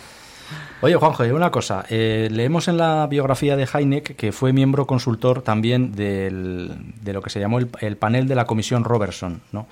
[0.81, 1.85] Oye, Juanjo, una cosa.
[1.89, 7.21] Eh, leemos en la biografía de Heineck que fue miembro consultor también del, de lo
[7.21, 9.67] que se llamó el, panel de la Comisión Robertson, ¿no?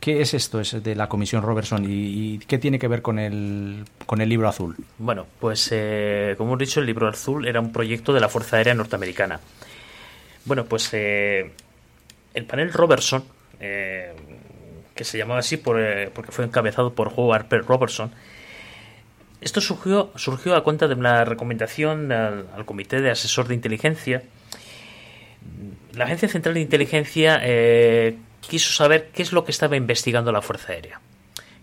[0.00, 3.84] ¿Qué es esto es de la Comisión Robertson y, qué tiene que ver con el,
[4.06, 4.74] con el libro azul?
[4.96, 8.56] Bueno, pues eh, como hemos dicho, el libro azul era un proyecto de la Fuerza
[8.56, 9.40] Aérea Norteamericana.
[10.46, 11.52] Bueno, pues eh,
[12.32, 13.22] el panel Robertson,
[13.58, 15.78] que se llamaba así por,
[16.14, 17.58] porque fue encabezado por Howard P.
[17.58, 18.10] Robertson,
[19.40, 24.22] esto surgió, surgió a cuenta de una recomendación al, Comité de Asesor de Inteligencia.
[25.94, 30.42] La Agencia Central de Inteligencia eh, quiso saber qué es lo que estaba investigando la
[30.42, 31.00] Fuerza Aérea.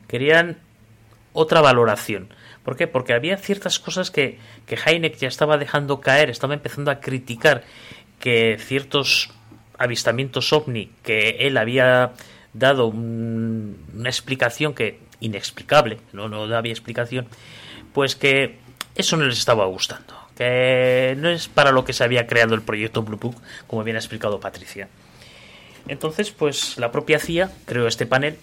[0.07, 0.57] Querían
[1.33, 2.29] otra valoración.
[2.63, 2.87] ¿Por qué?
[2.87, 7.63] Porque había ciertas cosas que, que Heineck ya estaba dejando caer, estaba empezando a criticar
[8.19, 9.29] que ciertos
[9.77, 12.13] avistamientos ovni que él había
[12.53, 17.27] dado una explicación que inexplicable, no, no había explicación,
[17.93, 18.57] pues que
[18.95, 22.61] eso no les estaba gustando, que no es para lo que se había creado el
[22.61, 23.35] proyecto Blue Book,
[23.67, 24.87] como bien ha explicado Patricia.
[25.87, 28.37] Entonces, pues la propia CIA creó este panel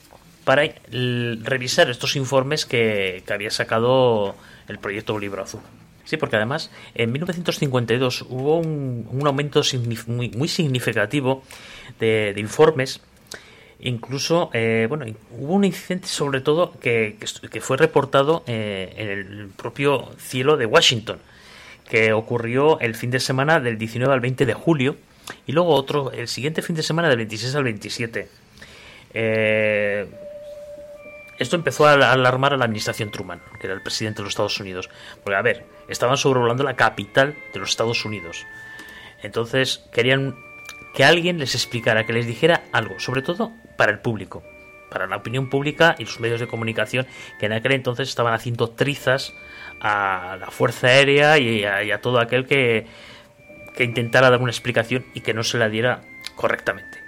[0.44, 4.35] para revisar estos informes que, había sacado
[4.68, 5.61] el proyecto Libro Azul.
[6.04, 9.62] Sí, porque además en 1952 hubo un, aumento
[10.07, 11.42] muy, significativo
[11.98, 13.00] de informes
[13.85, 17.18] Incluso, eh, bueno, hubo un incidente sobre todo que,
[17.51, 21.18] que, fue reportado eh, en el propio cielo de Washington,
[21.87, 24.97] que ocurrió el fin de semana del 19 al 20 de julio
[25.47, 28.29] y luego otro el siguiente fin de semana del 26 al 27.
[29.12, 30.07] Eh,
[31.38, 34.59] esto empezó a alarmar a la administración Truman, que era el presidente de los Estados
[34.61, 34.88] Unidos.
[35.23, 38.47] Porque, a ver, estaban sobrevolando la capital de los Estados Unidos.
[39.23, 40.37] Entonces querían
[40.94, 44.42] que alguien les explicara, que les dijera algo, sobre todo para el público,
[44.90, 47.07] para la opinión pública y los medios de comunicación
[47.38, 49.35] que en aquel entonces estaban haciendo trizas
[49.80, 52.87] a la Fuerza Aérea y a, todo aquel que,
[53.74, 56.02] que intentara dar una explicación y que no se la diera
[56.37, 57.04] correctamente.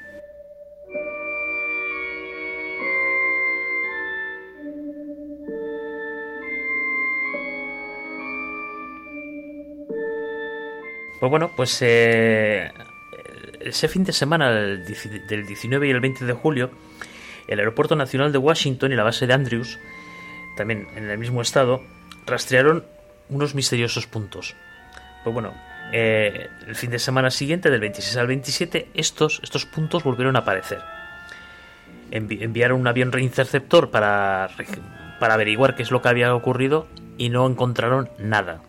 [11.18, 12.70] Pues bueno, pues eh,
[13.68, 14.84] ese fin de semana del
[15.46, 16.70] 19 y el 20 de julio,
[17.48, 19.78] el Aeropuerto Nacional de Washington y la base de Andrews,
[20.56, 21.82] también en el mismo estado,
[22.26, 22.84] rastrearon
[23.28, 24.54] unos misteriosos puntos.
[25.24, 25.54] Pues bueno,
[25.92, 30.40] eh, el fin de semana siguiente, del 26 al 27, estos, estos puntos volvieron a
[30.40, 30.80] aparecer.
[32.10, 34.48] enviaron un avión reinterceptor para,
[35.20, 38.60] para averiguar qué es lo que había ocurrido y no encontraron nada.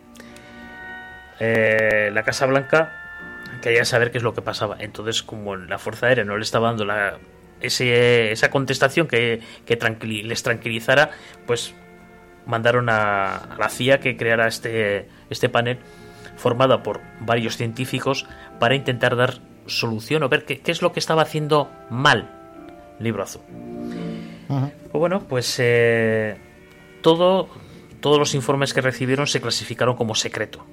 [1.40, 2.97] Eh, la Casa Blanca
[3.62, 4.76] quería saber qué es lo que pasaba.
[4.80, 7.18] Entonces, como la Fuerza Aérea no le estaba dando la,
[7.60, 9.40] esa contestación que,
[10.02, 11.10] les tranquilizara,
[11.46, 11.74] pues
[12.46, 15.78] mandaron a, la CIA que creara este, este panel
[16.36, 18.26] formado por varios científicos
[18.58, 22.30] para intentar dar solución o ver qué, es lo que estaba haciendo mal
[22.98, 23.42] Libro Azul.
[24.48, 26.36] Pues bueno, pues eh,
[27.02, 27.48] todo,
[28.00, 30.64] todos los informes que recibieron se clasificaron como secreto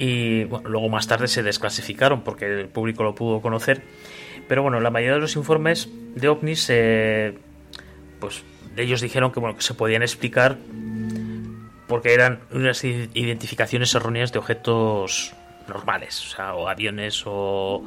[0.00, 3.82] y luego más tarde se desclasificaron porque el público lo pudo conocer.
[4.48, 7.36] Pero bueno, la mayoría de los informes de ovnis, eh,
[8.18, 8.42] pues
[8.78, 10.56] ellos dijeron que bueno que se podían explicar
[11.86, 15.34] porque eran unas identificaciones erróneas de objetos
[15.68, 17.84] normales, o sea, o aviones o,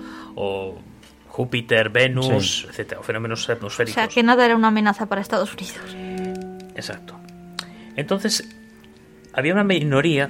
[1.29, 3.97] Júpiter, Venus, etcétera, o fenómenos atmosféricos.
[3.97, 5.95] O sea, que nada era una amenaza para Estados Unidos.
[6.75, 7.19] Exacto.
[7.95, 8.47] Entonces,
[9.33, 10.29] había una minoría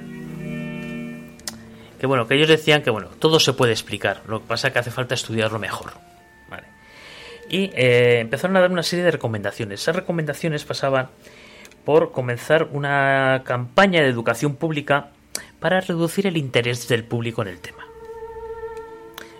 [2.04, 4.74] que bueno, que ellos decían que bueno, todo se puede explicar, lo que pasa es
[4.74, 5.94] que hace falta estudiarlo mejor.
[7.48, 9.80] Y eh, empezaron a dar una serie de recomendaciones.
[9.80, 11.08] Esas recomendaciones pasaban
[11.86, 15.12] por comenzar una campaña de educación pública
[15.60, 17.86] para reducir el interés del público en el tema.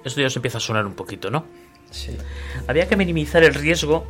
[0.03, 1.45] Esto ya os empieza a sonar un poquito, ¿no?
[1.91, 2.17] Sí.
[2.67, 4.07] Había que minimizar el riesgo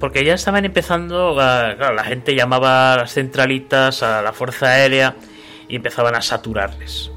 [0.00, 5.16] porque ya estaban empezando, claro, la gente llamaba a las centralitas, a la Fuerza Aérea,
[5.68, 7.10] y empezaban a saturarles.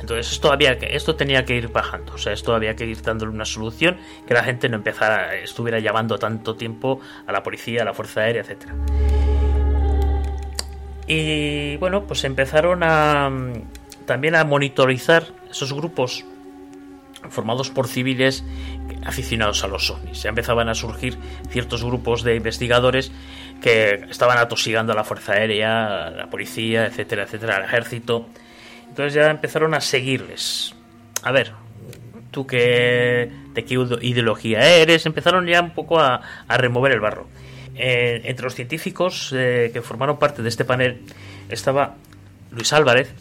[0.00, 3.32] Entonces esto, había esto tenía que ir bajando, o sea, esto había que ir dándole
[3.32, 7.84] una solución, que la gente no empezara, estuviera llamando tanto tiempo a la policía, a
[7.86, 8.68] la Fuerza Aérea, etc.
[11.06, 13.30] Y bueno, pues empezaron a
[14.04, 16.24] también a monitorizar esos grupos
[17.30, 18.44] formados por civiles
[19.04, 20.22] aficionados a los ovnis.
[20.22, 21.16] Ya empezaban a surgir
[21.48, 23.12] ciertos grupos de investigadores
[23.60, 28.28] que estaban atosigando a la Fuerza Aérea, a la policía, etcétera, etcétera, al ejército.
[28.88, 30.74] Entonces ya empezaron a seguirles.
[31.22, 31.52] A ver,
[32.30, 37.26] tú qué, de qué ideología eres, empezaron ya un poco a, remover el barro.
[37.76, 41.02] Eh, entre los científicos eh, que formaron parte de este panel
[41.48, 41.94] estaba
[42.50, 43.12] Luis Álvarez,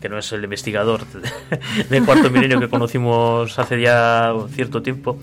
[0.00, 1.06] que no es el investigador
[1.90, 5.18] del cuarto milenio que conocimos hace ya cierto tiempo,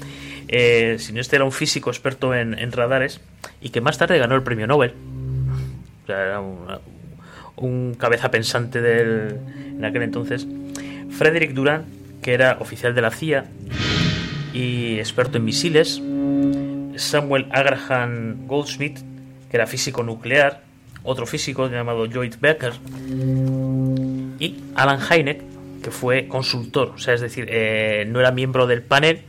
[0.52, 3.22] eh, sino este era un físico experto en, radares
[3.62, 4.94] y que más tarde ganó el premio Nobel.
[6.04, 6.42] O sea, era
[7.56, 9.40] un, cabeza pensante del,
[9.78, 10.46] en aquel entonces.
[11.10, 11.86] Frederick Durant,
[12.22, 13.46] que era oficial de la CIA
[14.54, 16.02] y experto en misiles.
[16.98, 19.00] Samuel Abraham Goldsmith,
[19.50, 20.64] que era físico nuclear.
[21.04, 22.74] Otro físico llamado Lloyd Becker.
[24.38, 25.42] Y Alan Hynek,
[25.82, 29.24] que fue consultor, o sea, es decir, eh, no era miembro del panel,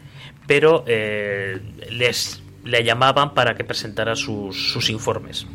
[0.46, 5.46] pero eh, les le llamaban para que presentara sus, informes.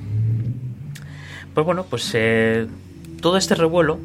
[1.53, 2.67] Pues bueno, pues eh,
[3.21, 3.99] todo este revuelo,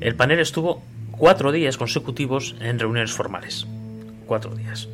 [0.00, 3.66] el panel estuvo cuatro días consecutivos en reuniones formales.
[4.26, 4.88] Cuatro días.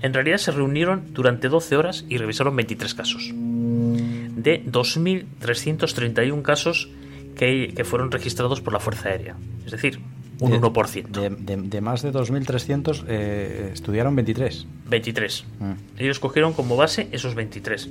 [0.00, 3.32] En realidad se reunieron durante 12 horas y revisaron 23 casos.
[3.34, 6.88] De 2.331 casos
[7.36, 9.34] que, que fueron registrados por la Fuerza Aérea.
[9.66, 9.98] Es decir,
[10.40, 11.08] un 1%.
[11.08, 14.66] De, más de 2.300 eh, estudiaron 23.
[14.86, 15.44] 23.
[15.58, 15.72] Mm.
[15.98, 17.88] Ellos cogieron como base esos 23.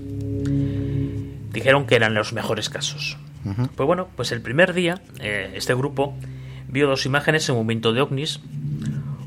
[1.52, 3.18] Dijeron que eran los mejores casos.
[3.76, 6.14] Pues bueno, pues el primer día eh, este grupo
[6.68, 8.42] vio dos imágenes en un momento de ovnis.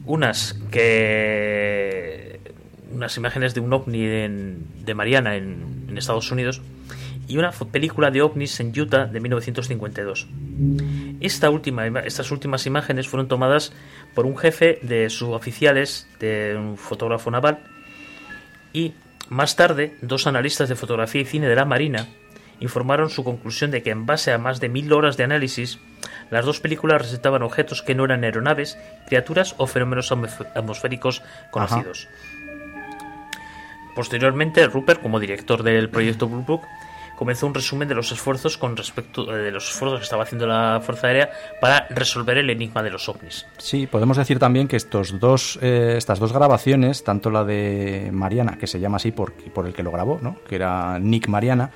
[0.05, 2.41] Unas que...
[2.93, 6.61] Unas imágenes de un ovni de Mariana en, en Estados Unidos
[7.31, 10.27] y una película de ovnis en Utah de 1952.
[11.21, 13.73] Esta última, estas últimas imágenes fueron tomadas
[14.15, 17.61] por un jefe de suboficiales de un fotógrafo naval
[18.73, 18.95] y
[19.29, 22.09] más tarde dos analistas de fotografía y cine de la Marina
[22.59, 25.79] informaron su conclusión de que en base a más de mil horas de análisis,
[26.31, 32.09] las dos películas presentaban objetos que no eran aeronaves, criaturas o fenómenos atmosféricos conocidos.
[33.95, 36.63] Posteriormente, Rupert, como director del proyecto Blue Book,
[37.21, 40.47] comenzó un resumen de los esfuerzos con respecto eh, de los esfuerzos que estaba haciendo
[40.47, 41.31] la Fuerza Aérea
[41.61, 43.47] para resolver el enigma de los ovnis.
[43.59, 48.57] Sí, podemos decir también que estos dos, eh, estas dos grabaciones, tanto la de Mariana,
[48.57, 50.37] que se llama así por, por el que lo grabó, ¿no?
[50.49, 51.73] que era Nick Mariana,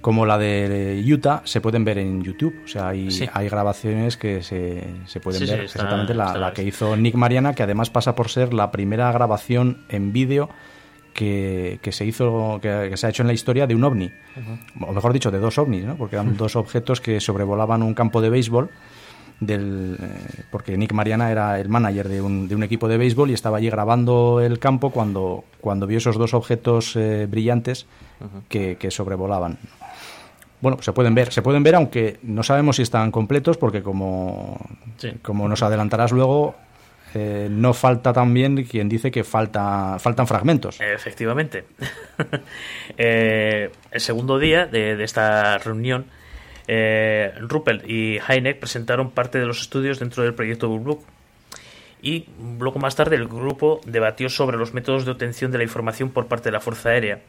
[0.00, 2.62] como la de Utah, se pueden ver en YouTube.
[2.64, 6.96] O sea, hay, hay grabaciones que se, se pueden ver exactamente la, la que hizo
[6.96, 10.48] Nick Mariana, que además pasa por ser la primera grabación en vídeo
[11.16, 14.12] que, se hizo, que, se ha hecho en la historia de un ovni,
[14.80, 15.96] o mejor dicho, de dos ovnis, ¿no?
[15.96, 18.70] porque eran dos objetos que sobrevolaban un campo de béisbol.
[19.38, 23.30] Del, eh, porque Nick Mariana era el manager de un, de un, equipo de béisbol
[23.30, 27.84] y estaba allí grabando el campo cuando, cuando vio esos dos objetos eh, brillantes
[28.48, 29.58] que, que, sobrevolaban.
[30.62, 34.58] bueno, se pueden ver, se pueden ver aunque no sabemos si están completos porque como,
[34.96, 35.12] Sí.
[35.20, 36.54] como nos adelantarás luego,
[37.14, 40.80] eh, no falta también quien dice que falta, faltan fragmentos.
[40.80, 41.64] Efectivamente.
[42.98, 46.06] Eh, el segundo día de, esta reunión,
[46.66, 51.04] eh, Ruppel y Heineck presentaron parte de los estudios dentro del proyecto Blue.
[52.00, 52.26] Y
[52.58, 56.26] luego más tarde el grupo debatió sobre los métodos de obtención de la información por
[56.26, 57.20] parte de la Fuerza Aérea.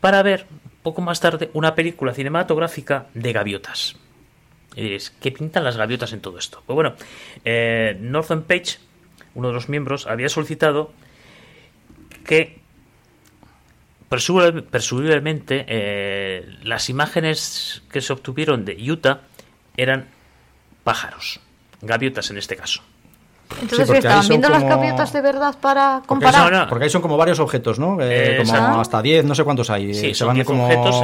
[0.00, 0.46] Para ver,
[0.82, 3.96] poco más tarde, una película cinematográfica de gaviotas.
[4.76, 6.62] Y diréis, ¿qué pintan las gaviotas en todo esto?
[6.66, 6.94] Pues bueno,
[7.44, 8.78] eh, Northern Page,
[9.34, 10.92] uno de los miembros, había solicitado
[12.24, 12.58] que
[14.70, 19.20] presumiblemente, eh, las imágenes que se obtuvieron de Utah
[19.76, 20.06] eran
[20.84, 21.40] pájaros,
[21.82, 22.82] gaviotas en este caso.
[23.60, 26.52] Entonces, ahí ¿estaban viendo las gaviotas de verdad para Porque, hay- comparar?
[26.52, 26.68] no, no.
[26.68, 28.00] porque ahí son como varios objetos, ¿no?
[28.00, 29.90] Eh, Eh, como hasta 10, no sé cuántos hay.
[29.90, 30.64] eh, Sí, se van 10 como...
[30.64, 30.94] objetos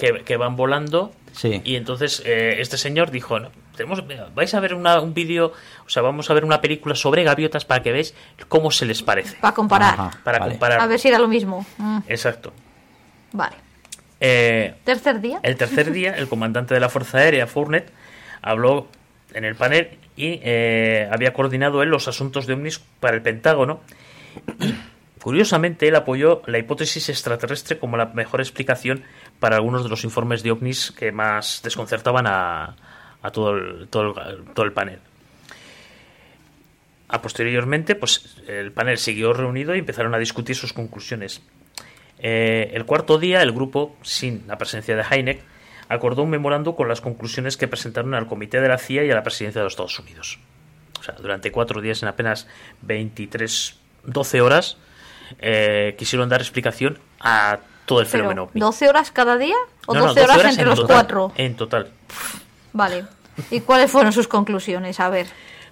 [0.00, 1.12] que, que van volando.
[1.32, 1.60] Sí.
[1.64, 4.02] Y entonces eh, este señor dijo, no, tenemos,
[4.34, 5.52] vais a ver una- un vídeo,
[5.86, 8.14] o sea, vamos a ver una película sobre gaviotas para que veáis
[8.48, 9.36] cómo se les parece.
[9.40, 9.94] Para comparar.
[9.94, 10.10] Ajá.
[10.24, 10.50] Para vale.
[10.52, 10.80] comparar.
[10.80, 11.64] A ver si era lo mismo.
[11.78, 12.52] Mm, Exacto.
[13.32, 13.54] vale.
[14.18, 15.38] Eh, Tercer día.
[15.42, 17.90] El tercer día, el comandante de la Fuerza Aérea, Fournet,
[18.42, 18.88] habló
[19.32, 23.80] en el panel y eh, había coordinado él los asuntos de ovnis para el Pentágono.
[24.60, 24.74] Y,
[25.22, 29.04] curiosamente, él apoyó la hipótesis extraterrestre como la mejor explicación
[29.40, 32.76] para algunos de los informes de ovnis que más desconcertaban a,
[33.22, 34.98] a todo, el, todo, el, todo el panel.
[37.08, 41.42] A posteriormente, pues el panel siguió reunido y empezaron a discutir sus conclusiones.
[42.20, 45.40] Eh, el cuarto día, el grupo, sin la presencia de Heineck,
[45.88, 49.14] acordó un memorando con las conclusiones que presentaron al Comité de la CIA y a
[49.14, 50.38] la Presidencia de los Estados Unidos.
[51.00, 52.46] O sea, durante cuatro días, en apenas
[52.82, 54.76] 23, 12 horas,
[55.40, 57.58] eh, quisieron dar explicación a
[57.90, 58.48] todo el fenómeno.
[58.52, 58.76] Pero, ovni.
[58.78, 59.56] ¿12 horas cada día?
[59.86, 61.32] ¿O No, no, 12 horas, entre en los total, cuatro?
[61.36, 61.90] En total.
[62.72, 63.04] Vale.
[63.50, 65.00] ¿Y cuáles fueron sus conclusiones?
[65.00, 65.26] A ver.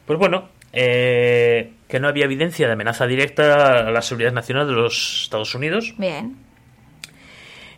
[0.05, 4.73] Pues bueno, eh, que no había evidencia de amenaza directa a la seguridad nacional de
[4.73, 6.37] los Estados Unidos, Bien.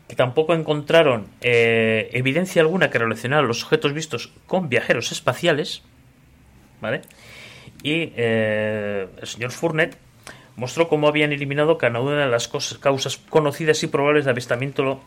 [0.09, 5.83] que tampoco encontraron eh, evidencia alguna que relacionara los objetos vistos con viajeros espaciales,
[6.81, 7.03] ¿vale?
[7.83, 9.99] Y eh, el señor Fournet
[10.57, 15.01] mostró cómo habían eliminado cada una de las cosas- causas conocidas y probables de avistamiento,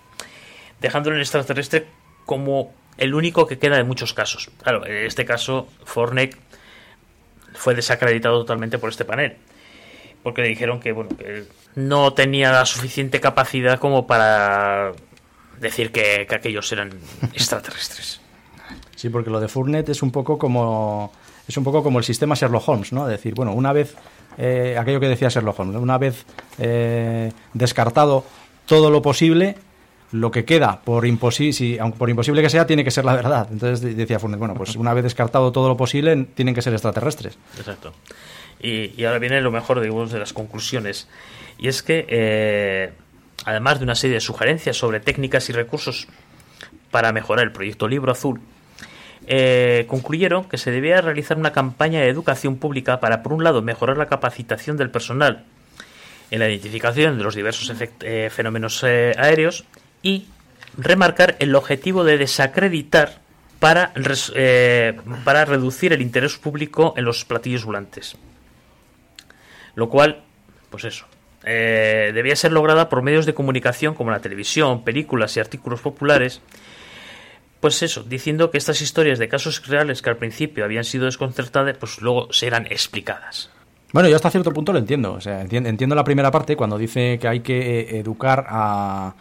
[0.82, 1.88] dejándolo en el extraterrestre
[2.26, 4.50] como el único que queda de muchos casos.
[4.62, 6.38] Claro, en este caso, Fournet
[7.54, 9.38] fue desacreditado totalmente por este panel
[10.24, 11.44] porque le dijeron que bueno que
[11.76, 14.94] no tenía la suficiente capacidad como para
[15.60, 16.92] decir que, que aquellos eran
[17.34, 18.22] extraterrestres.
[18.96, 21.12] Sí, porque lo de Fournet es un poco como
[21.48, 23.06] es un poco como el sistema Sherlock Holmes, ¿no?
[23.08, 23.96] Es decir, bueno, una vez
[24.38, 26.26] eh, aquello que decía Sherlock Holmes, una vez
[26.60, 28.24] eh, descartado
[28.66, 29.56] todo lo posible,
[30.12, 33.16] lo que queda por imposible, si, aunque por imposible que sea, tiene que ser la
[33.16, 33.48] verdad.
[33.52, 36.74] Entonces de- decía Fournet, bueno, pues una vez descartado todo lo posible, tienen que ser
[36.74, 37.38] extraterrestres.
[37.58, 37.94] Exacto.
[38.60, 41.08] Y, y ahora viene lo mejor digamos, de las conclusiones.
[41.58, 42.94] Y es que, eh,
[43.46, 46.08] además de una serie de sugerencias sobre técnicas y recursos
[46.92, 48.40] para mejorar el proyecto Libro Azul,
[49.28, 53.62] eh, concluyeron que se debía realizar una campaña de educación pública para, por un lado,
[53.62, 55.46] mejorar la capacitación del personal
[56.30, 57.72] en la identificación de los diversos
[58.02, 59.66] eh, fenómenos eh, aéreos
[60.02, 60.26] y
[60.78, 63.20] remarcar el objetivo de desacreditar
[63.60, 63.94] para,
[65.24, 68.18] para reducir el interés público en los platillos volantes.
[69.76, 70.24] Lo cual,
[70.70, 71.06] pues eso,
[71.44, 76.42] debía ser lograda por medios de comunicación como la televisión, películas y artículos populares.
[77.64, 81.78] Pues eso, diciendo que estas historias de casos reales que al principio habían sido desconcertadas,
[81.78, 83.50] pues luego serán explicadas.
[83.94, 85.14] Bueno, yo hasta cierto punto lo entiendo.
[85.14, 89.14] O sea, enti- entiendo la primera parte cuando dice que hay que eh, educar a.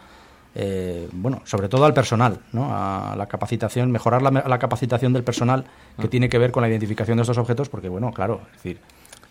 [0.55, 2.67] eh, bueno, sobre todo al personal, ¿no?
[2.69, 5.63] A la capacitación, mejorar la, la capacitación del personal
[6.01, 8.79] que tiene que ver con la identificación de estos objetos, porque, bueno, claro, es decir,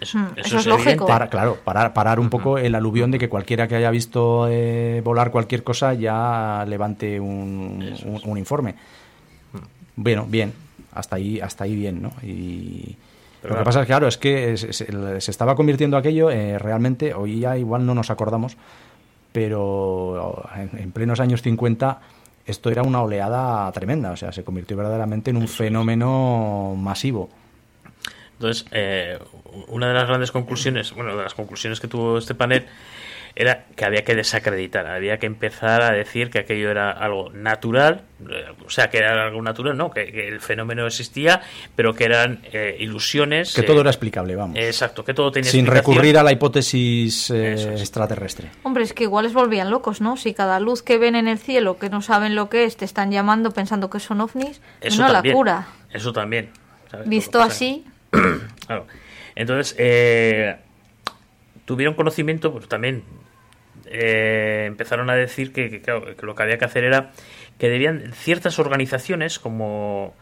[0.01, 0.89] Eso, eso eso es, es lógico.
[0.91, 1.05] evidente.
[1.07, 5.03] para, claro, parar, parar un poco el aluvión de que cualquiera que haya visto eh,
[5.05, 8.75] volar cualquier cosa ya levante un, un- un informe.
[9.97, 10.53] Bueno, bien,
[10.95, 12.13] hasta ahí, hasta ahí bien, ¿no?
[12.23, 12.97] Y
[13.41, 16.31] Pero lo que pasa es que, claro, es que se, se- se estaba convirtiendo aquello,
[16.31, 18.57] eh, realmente, hoy ya igual no nos acordamos,
[19.33, 22.01] pero en, en plenos años 50
[22.47, 27.29] esto era una oleada tremenda, o sea, se convirtió verdaderamente en un fenómeno masivo.
[28.35, 29.19] Entonces, eh,
[29.69, 32.67] una de las grandes conclusiones, bueno, de las conclusiones que tuvo este panel
[33.35, 38.03] era que había que desacreditar, había que empezar a decir que aquello era algo natural,
[38.31, 41.41] eh, o sea, que era algo natural, no, que, el fenómeno existía,
[41.75, 43.55] pero que eran eh, ilusiones.
[43.55, 44.59] Que todo era explicable, vamos.
[44.59, 48.51] Exacto, que todo tenía Sin recurrir a la hipótesis extraterrestre.
[48.63, 50.17] Hombre, es que igual les volvían locos, ¿no?
[50.17, 52.85] Si cada luz que ven en el cielo, que no saben lo que es, te
[52.85, 55.69] están llamando pensando que son ovnis, eso no la cura.
[55.91, 56.51] Eso también.
[57.07, 57.85] Visto así.
[58.67, 58.87] claro.
[59.35, 60.57] Entonces, eh,
[61.65, 63.03] tuvieron conocimiento, pues también
[63.95, 65.83] eh, empezaron a decir que,
[66.23, 67.13] lo que había que hacer era
[67.59, 70.15] que debían ciertas organizaciones, como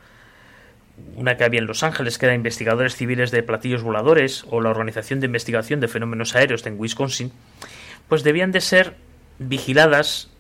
[1.15, 4.71] una que había en Los Ángeles, que era Investigadores Civiles de Platillos Voladores, o la
[4.71, 7.33] Organización de Investigación de Fenómenos Aéreos en Wisconsin,
[8.09, 8.97] pues debían de ser
[9.39, 10.31] vigiladas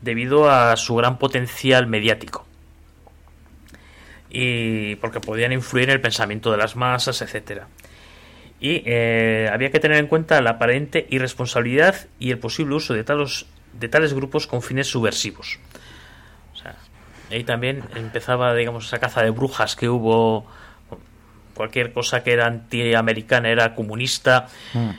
[0.00, 2.46] debido a su gran potencial mediático.
[4.30, 7.66] Y porque podían influir en el pensamiento de las masas, etcétera
[8.60, 13.04] y eh, había que tener en cuenta la aparente irresponsabilidad y el posible uso de,
[13.04, 15.58] talos, de tales grupos con fines subversivos.
[16.52, 16.76] O sea,
[17.30, 20.46] ahí también empezaba, digamos, esa caza de brujas que hubo,
[21.54, 24.90] cualquier cosa que era antiamericana, era comunista, mm.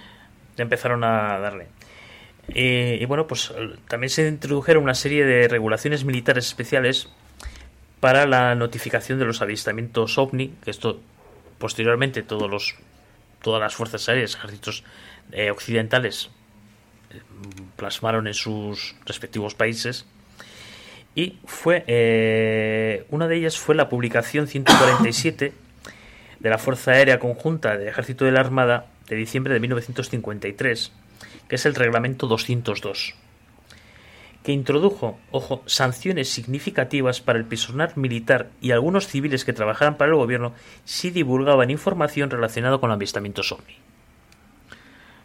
[0.58, 1.68] empezaron a darle.
[2.54, 3.54] y bueno, pues
[3.88, 7.10] también se introdujeron una serie de regulaciones militares especiales
[8.00, 11.00] para la notificación de los avistamientos ovni, que esto
[11.60, 12.76] posteriormente todos los
[13.42, 14.84] todas las fuerzas aéreas, ejércitos
[15.32, 16.30] eh, occidentales
[17.12, 17.20] eh,
[17.76, 20.06] plasmaron en sus respectivos países.
[21.14, 25.54] Y fue eh, una de ellas fue la publicación 147
[26.40, 30.92] de la Fuerza Aérea Conjunta del Ejército de la Armada de diciembre de 1953,
[31.50, 33.16] que es el Reglamento 202
[34.44, 40.12] que introdujo, ojo, sanciones significativas para el personal militar y algunos civiles que trabajaran para
[40.12, 43.76] el gobierno si divulgaban información relacionada con avistamientos ovni.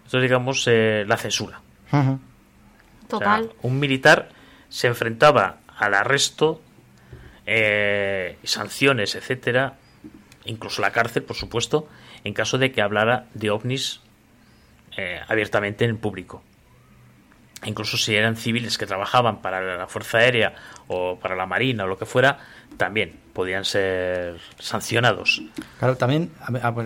[0.05, 1.61] Esto es, digamos, eh, la censura.
[3.09, 3.53] Total.
[3.63, 4.31] un militar
[4.69, 6.61] se enfrentaba al arresto,
[7.47, 9.77] eh, sanciones, etcétera,
[10.45, 11.89] incluso la cárcel, por supuesto,
[12.25, 14.01] en caso de que hablara de ovnis
[14.97, 16.43] eh, abiertamente en público
[17.65, 20.55] incluso si eran civiles que trabajaban para la Fuerza Aérea
[20.89, 22.39] o para la Marina o lo que fuera,
[22.77, 25.43] también podían ser sancionados.
[25.79, 26.31] Claro, también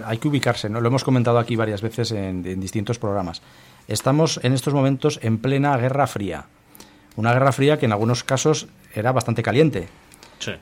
[0.04, 0.80] hay que ubicarse, ¿no?
[0.80, 3.42] lo hemos comentado aquí varias veces en, distintos programas.
[3.88, 6.46] Estamos en estos momentos en plena Guerra Fría.
[7.16, 9.88] Una Guerra Fría que en algunos casos era bastante caliente.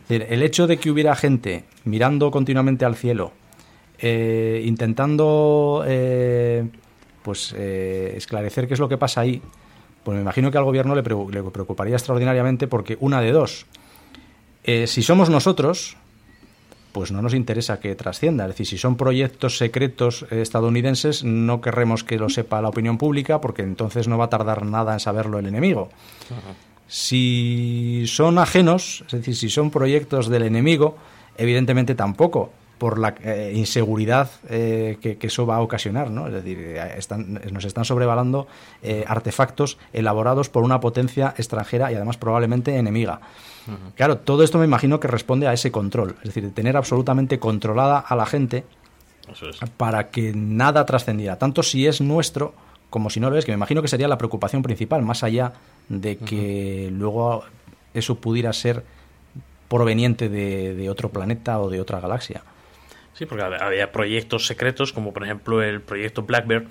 [0.08, 3.32] El hecho de que hubiera gente mirando continuamente al cielo,
[4.00, 6.68] eh, intentando eh,
[7.22, 9.40] pues eh, esclarecer qué es lo que pasa ahí,
[10.08, 13.66] pues me imagino que al gobierno le, preocuparía extraordinariamente porque una de dos,
[14.64, 15.98] eh, si somos nosotros,
[16.92, 18.44] pues no nos interesa que trascienda.
[18.44, 23.42] Es decir, si son proyectos secretos estadounidenses, no querremos que lo sepa la opinión pública
[23.42, 25.90] porque entonces no va a tardar nada en saberlo el enemigo.
[26.86, 30.96] Si son ajenos, es decir, si son proyectos del enemigo,
[31.36, 36.28] evidentemente tampoco por la eh, inseguridad eh, que, eso va a ocasionar, ¿no?
[36.28, 38.46] Es decir, eh, están, nos están sobrevalando
[39.06, 43.20] artefactos elaborados por una potencia extranjera y además probablemente enemiga.
[43.96, 47.98] Claro, todo esto me imagino que responde a ese control, es decir, tener absolutamente controlada
[47.98, 48.64] a la gente
[49.76, 52.54] para que nada trascendiera, tanto si es nuestro
[52.88, 55.52] como si no lo es, que me imagino que sería la preocupación principal, más allá
[55.90, 57.44] de que luego
[57.92, 58.82] eso pudiera ser
[59.68, 62.42] proveniente de otro planeta o de otra galaxia.
[63.18, 66.68] Sí, porque había proyectos secretos, como por ejemplo el proyecto Blackbird,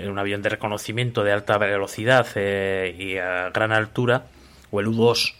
[0.00, 4.26] un avión de reconocimiento de alta velocidad eh, y a gran altura,
[4.72, 5.34] o el U-2,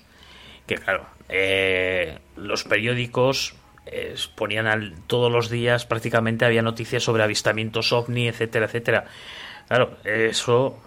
[0.69, 7.93] que claro, eh, los periódicos eh, ponían todos los días prácticamente había noticias sobre avistamientos
[7.93, 9.05] ovni, etcétera, etcétera.
[9.67, 10.81] Claro, eso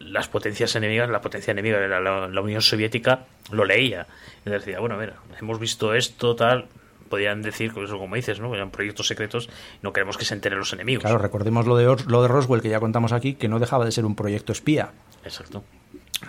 [0.00, 4.08] las potencias enemigas, la potencia enemiga de la, Unión Soviética lo leía
[4.44, 6.66] y decía, bueno, mira, hemos visto esto, tal,
[7.12, 8.54] podían decir, pues, como dices, ¿no?
[8.54, 9.50] eran proyectos secretos,
[9.82, 11.02] no queremos que se enteren los enemigos.
[11.02, 13.92] Claro, recordemos lo de, lo de Roswell que ya contamos aquí, que no dejaba de
[13.92, 14.92] ser un proyecto espía.
[15.22, 15.62] Exacto.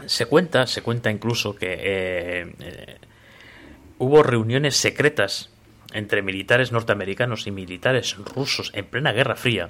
[0.07, 2.97] Se cuenta, se cuenta incluso que eh, eh,
[3.97, 5.51] hubo reuniones secretas
[5.93, 9.69] entre militares norteamericanos y militares rusos en plena Guerra Fría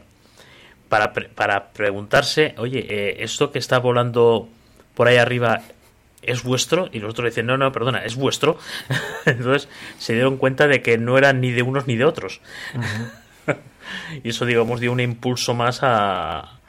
[0.90, 4.50] para, para preguntarse, oye, eh, esto que está volando
[4.96, 5.62] por ahí arriba
[6.26, 8.58] es vuestro y los otros dicen no no perdona es vuestro
[9.26, 12.42] entonces se dieron cuenta de que no eran ni de unos ni de otros
[14.24, 16.60] y eso digamos dio un impulso más a,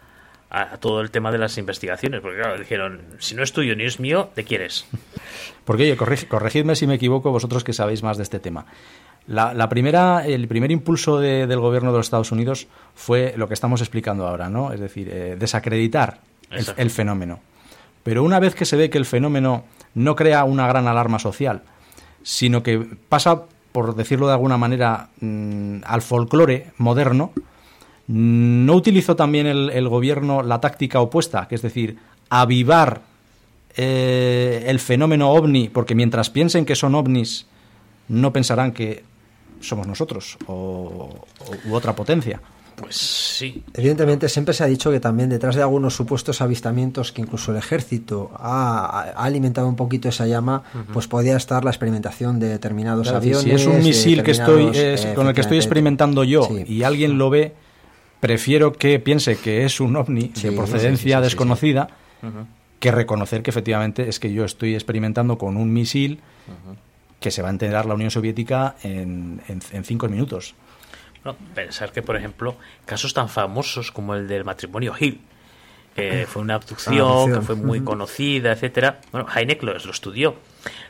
[0.51, 3.85] a todo el tema de las investigaciones porque claro dijeron si no es tuyo ni
[3.85, 4.87] es mío ¿de quién es?
[5.65, 5.97] porque oye
[6.29, 8.67] corregidme si me equivoco vosotros que sabéis más de este tema
[9.27, 13.81] la, primera, el primer impulso del gobierno de los Estados Unidos fue lo que estamos
[13.81, 14.73] explicando ahora, ¿no?
[14.73, 16.19] Es decir, eh, desacreditar
[16.51, 17.41] el, fenómeno.
[18.05, 21.63] Pero una vez que se ve que el fenómeno no crea una gran alarma social,
[22.23, 22.79] sino que
[23.09, 23.43] pasa,
[23.73, 27.33] por decirlo de alguna manera, mm, al folclore moderno,
[28.07, 31.49] ¿no utilizó también el, gobierno la táctica opuesta?
[31.49, 31.99] Que es decir,
[32.29, 33.01] avivar
[33.77, 37.47] eh, el fenómeno ovni, porque mientras piensen que son ovnis,
[38.09, 39.03] no pensarán que
[39.61, 41.27] somos nosotros o,
[41.65, 42.41] u otra potencia.
[42.77, 43.63] Pues sí.
[43.75, 47.59] Evidentemente, siempre se ha dicho que también detrás de algunos supuestos avistamientos que incluso el
[47.59, 50.63] ejército ha, alimentado un poquito esa llama,
[50.93, 53.43] pues podía estar la experimentación de determinados aviones.
[53.43, 54.73] Si es un misil que estoy,
[55.15, 57.55] con el que estoy experimentando yo y alguien lo ve,
[58.21, 61.89] prefiero que piense que es un ovni de procedencia desconocida
[62.81, 66.21] que reconocer que efectivamente es que yo estoy experimentando con un misil
[67.21, 70.55] que se va a enterar la Unión Soviética en, en, cinco minutos.
[71.55, 75.21] Pensar que, por ejemplo, casos tan famosos como el del matrimonio Hill,
[75.95, 79.01] que fue una abducción, que fue muy conocida, etcétera.
[79.13, 80.37] Bueno, Heineck lo, estudió.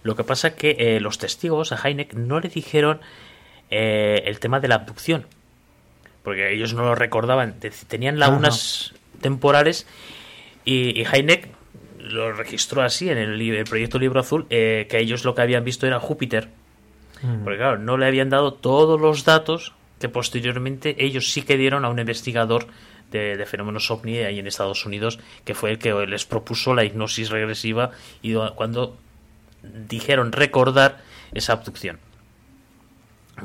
[0.02, 3.00] Lo que pasa es que eh, los testigos a Heineck no le dijeron
[3.70, 5.26] eh, el tema de la abducción,
[6.22, 7.56] porque ellos no lo recordaban.
[7.86, 9.86] Tenían lagunas temporales
[10.64, 11.48] y, y Heineck
[11.98, 15.86] lo registró así en el, proyecto Libro Azul, eh, que ellos lo que habían visto
[15.86, 16.48] era Júpiter.
[17.42, 19.72] Porque claro, no le habían dado todos los datos
[20.08, 22.66] posteriormente ellos sí que dieron a un investigador
[23.10, 27.30] de, fenómenos ovni ahí en Estados Unidos, que fue el que les propuso la hipnosis
[27.30, 27.92] regresiva
[28.22, 28.96] y cuando
[29.62, 31.00] dijeron recordar
[31.32, 31.98] esa abducción.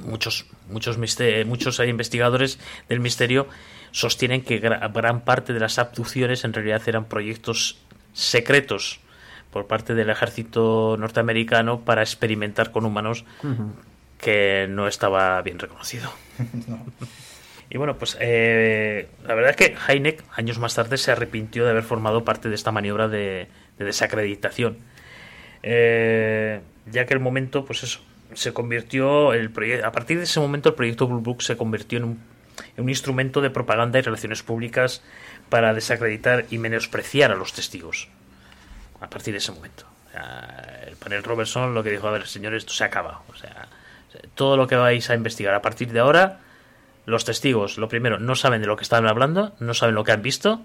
[0.04, 3.48] Muchos, muchos, muchos investigadores del misterio
[3.92, 7.80] sostienen que gran parte de las abducciones en realidad eran proyectos
[8.14, 9.00] secretos
[9.52, 13.26] por parte del ejército norteamericano para experimentar con humanos
[14.20, 16.12] que no estaba bien reconocido.
[17.70, 21.72] Y bueno, pues eh, la verdad es que Heineck años más tarde se arrepintió de
[21.72, 23.48] haber formado parte de esta maniobra de,
[23.78, 24.80] desacreditación.
[25.62, 28.02] Eh, ya que el momento, pues eso,
[28.34, 29.52] se convirtió, el
[29.84, 32.24] a partir de ese momento el proyecto Blue Book se convirtió en un,
[32.76, 35.04] en un instrumento de propaganda y relaciones públicas
[35.50, 38.10] para desacreditar y menospreciar a los testigos.
[39.00, 39.86] A partir de ese momento.
[40.88, 43.22] el panel Robertson lo que dijo, a ver, señores, esto se acaba.
[43.30, 43.59] O sea,
[44.40, 46.40] todo lo que vais a investigar a partir de ahora,
[47.06, 50.14] los testigos, lo primero, no saben de lo que están hablando, no saben lo que
[50.14, 50.62] han visto,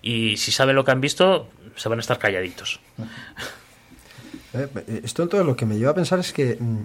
[0.00, 2.80] y si saben lo que han visto, se van a estar calladitos.
[4.54, 6.78] Eh, eh, esto entonces lo que me lleva a pensar es que, mm,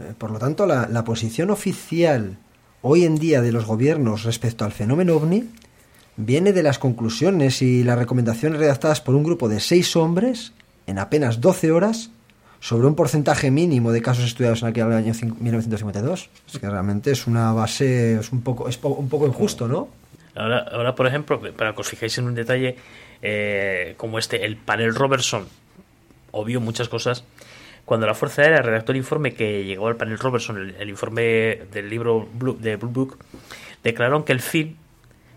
[0.00, 2.38] eh, por lo tanto, la, la posición oficial
[2.80, 5.48] hoy en día de los gobiernos respecto al fenómeno ovni
[6.16, 10.54] viene de las conclusiones y las recomendaciones redactadas por un grupo de seis hombres
[10.88, 12.10] en apenas 12 horas
[12.62, 16.30] sobre un porcentaje mínimo de casos estudiados en aquel año 1952.
[16.46, 19.88] Es que realmente es una base, es un poco, es un poco injusto, ¿no?
[20.36, 22.76] Ahora, ahora, por ejemplo, para que os fijéis en un detalle
[23.20, 25.44] eh, como este, el panel Robertson
[26.30, 27.24] obvio muchas cosas.
[27.84, 31.90] Cuando la Fuerza Aérea redactó el informe que llegó al panel Robertson, el, informe del
[31.90, 32.28] libro
[32.60, 33.18] de Blue Book,
[33.82, 34.76] declararon que el film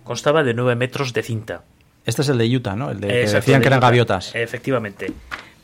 [0.04, 1.64] constaba de 9 metros de cinta.
[2.06, 2.92] Este es el de Utah, ¿no?
[2.92, 4.36] El de que decían que eran gaviotas.
[4.36, 5.12] Efectivamente.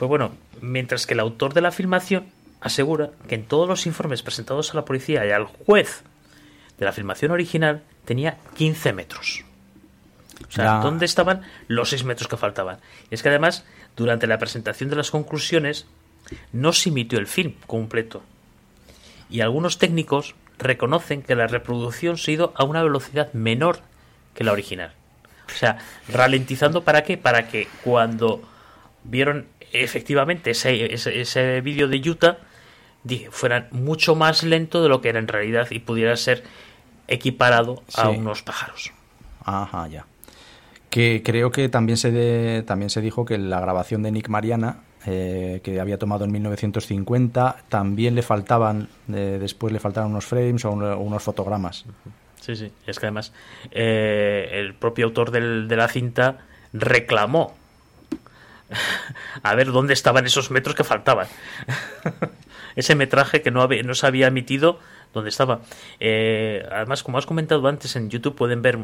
[0.02, 0.32] Pues bueno,
[0.62, 2.26] mientras que el autor de la filmación
[2.60, 6.02] asegura que en todos los informes presentados a la policía y al juez
[6.80, 9.46] de la filmación original tenía 15 metros.
[10.50, 12.80] O sea, ¿dónde estaban los 6 metros que faltaban?
[13.12, 13.64] Y es que además,
[13.96, 15.86] durante la presentación de las conclusiones,
[16.52, 18.24] no se emitió el film completo.
[19.30, 23.82] Y algunos técnicos reconocen que la reproducción se ha ido a una velocidad menor
[24.34, 24.96] que la original.
[25.46, 25.78] O sea,
[26.12, 27.20] ralentizando para qué?
[27.20, 28.42] Para que cuando
[29.04, 32.38] vieron efectivamente ese, ese, vídeo de Utah
[33.32, 36.44] fueran mucho más lento de lo que era en realidad y pudiera ser
[37.08, 38.92] equiparado a unos pájaros.
[39.44, 40.06] Ajá, ya.
[40.90, 45.62] Que creo que también se, también se dijo que la grabación de Nick Mariana, eh,
[45.64, 50.72] que había tomado en 1950, también le faltaban, eh, después le faltaban unos frames o
[50.72, 51.86] unos fotogramas.
[52.42, 52.72] Sí, sí.
[52.86, 53.34] Es que además
[53.72, 56.40] eh, el propio autor del, de la cinta
[56.74, 57.56] reclamó
[59.44, 61.28] a ver dónde estaban esos metros que faltaban.
[62.76, 64.80] Ese metraje que no, no se había emitido,
[65.14, 65.60] ¿dónde estaba?
[66.00, 68.80] Eh, además, como has comentado antes, en YouTube pueden ver.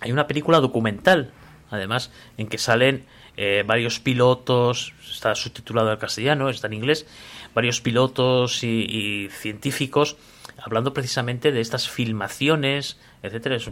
[0.00, 1.32] Hay una película documental,
[1.70, 3.04] además, en que salen
[3.36, 7.06] eh, varios pilotos, está subtitulado al castellano, está en inglés,
[7.54, 10.16] varios pilotos y científicos
[10.64, 13.56] hablando precisamente de estas filmaciones, etcétera.
[13.56, 13.70] Es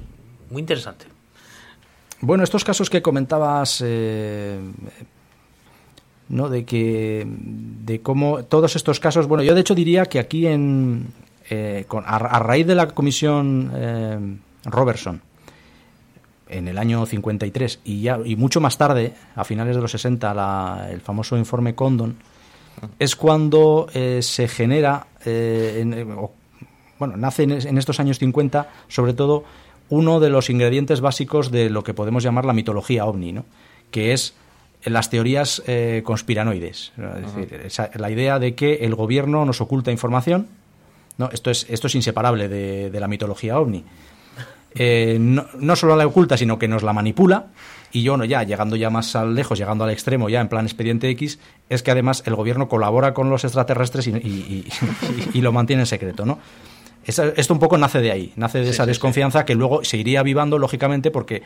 [0.51, 1.07] muy interesante.
[2.21, 4.61] Bueno, estos casos que comentabas, eh,
[6.31, 6.49] ¿no?
[6.49, 11.09] De que, de cómo todos estos casos, bueno, yo de hecho diría que aquí en,
[11.51, 14.19] eh, a, raíz de la comisión eh,
[14.65, 15.21] Robertson,
[16.49, 20.91] en el año 53 y, ya, y mucho más tarde, a finales de los 60,
[20.91, 22.17] el famoso informe Condon,
[22.99, 26.07] es cuando eh, se genera, eh,
[26.99, 29.45] bueno, nace en, estos años 50, sobre todo,
[29.89, 33.45] uno de los ingredientes básicos de lo que podemos llamar la mitología ovni, ¿no?
[33.91, 34.35] que es
[34.85, 36.93] las teorías eh, conspiranoides.
[36.97, 40.49] Es decir, la idea de que el gobierno nos oculta información.
[41.19, 41.29] ¿no?
[41.33, 43.85] Esto, es, esto es inseparable de, de la mitología ovni.
[44.75, 47.47] Eh, no, solo la oculta, sino que nos la manipula.
[47.93, 50.65] Y yo, no, ya llegando ya más al lejos, llegando al extremo, ya en plan
[50.65, 54.65] expediente X, es que además el gobierno colabora con los extraterrestres y,
[55.41, 56.39] lo mantiene en secreto, ¿no?
[57.05, 60.59] Esto un poco nace de ahí, nace de esa desconfianza que luego se iría avivando,
[60.59, 61.43] lógicamente, porque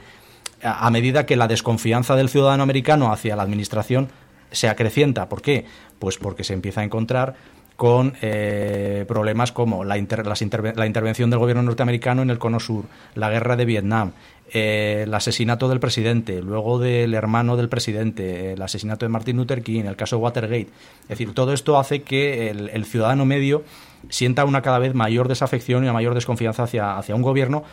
[0.63, 4.09] a medida que la desconfianza del ciudadano americano hacia la administración
[4.51, 5.29] se acrecienta.
[5.29, 5.67] ¿Por qué?
[5.99, 7.35] Pues porque se empieza a encontrar
[7.77, 12.85] con eh, problemas como la, la, intervención del gobierno norteamericano en el Cono Sur,
[13.17, 14.13] la guerra de Vietnam,
[14.53, 19.63] eh, el asesinato del presidente, luego del hermano del presidente, el asesinato de Martin Luther
[19.63, 20.69] King, el caso Watergate.
[21.03, 23.65] Es decir, todo esto hace que el, ciudadano medio
[24.09, 27.65] sienta una cada vez mayor desafección y una mayor desconfianza hacia, hacia un gobierno,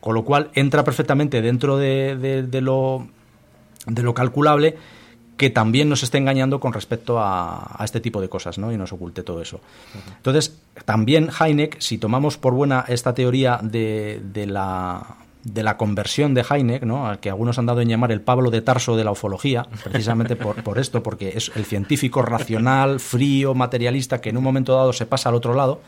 [0.00, 3.06] con lo cual entra perfectamente dentro de, de lo,
[3.86, 4.76] de lo calculable
[5.38, 8.72] que también nos esté engañando con respecto a, este tipo de cosas, ¿no?
[8.72, 9.60] Y nos oculte todo eso.
[10.16, 16.44] Entonces, también Heineck, si tomamos por buena esta teoría de, la de la conversión de
[16.50, 17.06] Heineck, ¿no?
[17.06, 20.34] al que algunos han dado en llamar el Pablo de Tarso de la ufología, precisamente
[20.34, 24.92] por, por, esto, porque es el científico racional, frío, materialista, que en un momento dado
[24.92, 25.80] se pasa al otro lado.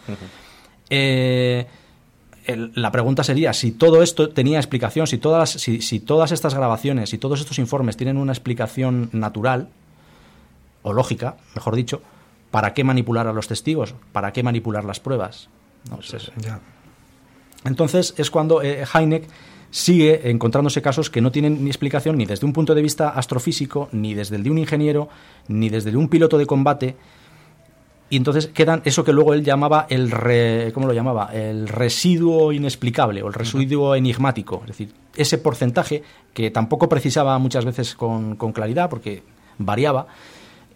[0.90, 1.66] eh,
[2.56, 7.18] la pregunta sería si todo esto tenía explicación, si todas, si, todas estas grabaciones, y
[7.18, 9.68] todos estos informes tienen una explicación natural
[10.82, 12.02] o lógica, mejor dicho,
[12.50, 13.94] ¿para qué manipular a los testigos?
[14.12, 15.48] ¿Para qué manipular las pruebas?
[17.64, 19.28] Entonces es cuando eh, Heineck
[19.70, 23.88] sigue encontrándose casos que no tienen ni explicación ni desde un punto de vista astrofísico,
[23.92, 25.08] ni desde el de un ingeniero,
[25.48, 26.96] ni desde el de un piloto de combate,
[28.10, 30.10] y entonces quedan eso que luego él llamaba el
[30.74, 31.30] ¿cómo lo llamaba?
[31.32, 36.02] el residuo inexplicable o el residuo enigmático, es decir, ese porcentaje
[36.34, 39.22] que tampoco precisaba muchas veces con, claridad porque
[39.58, 40.08] variaba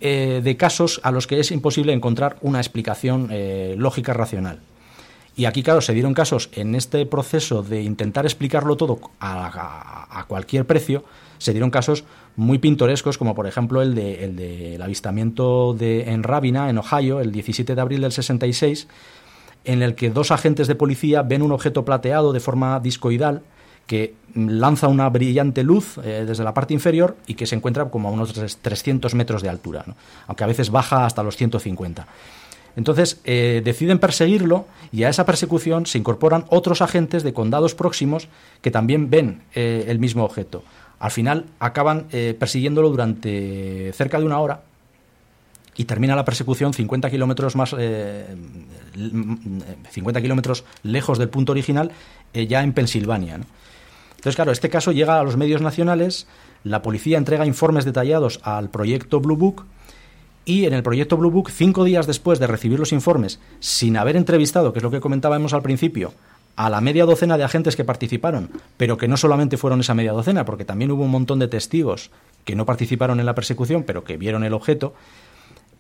[0.01, 4.61] eh, de casos a los que es imposible encontrar una explicación eh, lógica racional.
[5.37, 10.64] Y aquí, claro, se dieron casos en este proceso de intentar explicarlo todo a cualquier
[10.64, 11.03] precio,
[11.39, 12.05] se dieron casos
[12.37, 17.20] muy pintorescos, como por ejemplo el del de, el avistamiento de, en Rabina, en Ohio,
[17.20, 18.89] el 17 de abril del 66,
[19.64, 23.43] en el que dos agentes de policía ven un objeto plateado de forma discoidal
[23.87, 28.09] que lanza una brillante luz eh, desde la parte inferior y que se encuentra como
[28.09, 29.85] a unos 300 metros de altura,
[30.26, 32.07] aunque a veces baja hasta los 150.
[32.76, 38.28] Entonces eh, deciden perseguirlo y a esa persecución se incorporan otros agentes de condados próximos
[38.62, 40.64] que también ven eh, el mismo objeto.
[40.99, 44.62] Al final acaban eh, persiguiéndolo durante cerca de una hora
[45.76, 47.74] y termina la persecución 50 kilómetros más
[49.90, 51.90] 50 kilómetros lejos del punto original
[52.32, 53.40] ya en Pensilvania.
[54.24, 56.26] Entonces, claro, este caso llega a los medios nacionales,
[56.62, 59.66] la policía entrega informes detallados al proyecto Blue Book
[60.47, 64.16] y en el proyecto Blue Book, cinco días después de recibir los informes, sin haber
[64.16, 66.14] entrevistado, que es lo que comentábamos al principio,
[66.57, 70.12] a la media docena de agentes que participaron, pero que no solamente fueron esa media
[70.12, 72.11] docena, porque también hubo un montón de testigos
[72.44, 74.94] que no participaron en la persecución, pero que vieron el objeto,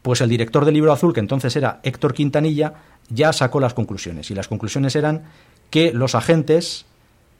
[0.02, 2.74] pues el director del libro azul, que entonces era Héctor Quintanilla,
[3.08, 4.30] ya sacó las conclusiones.
[4.30, 5.24] Y las conclusiones eran
[5.70, 6.86] que los agentes,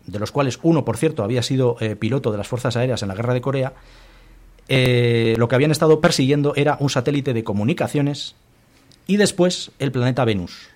[0.07, 3.09] de los cuales uno, por cierto, había sido eh, piloto de las Fuerzas Aéreas en
[3.09, 3.73] la Guerra de Corea,
[4.69, 8.35] eh, lo que habían estado persiguiendo era un satélite de comunicaciones
[9.07, 10.69] y después el planeta Venus.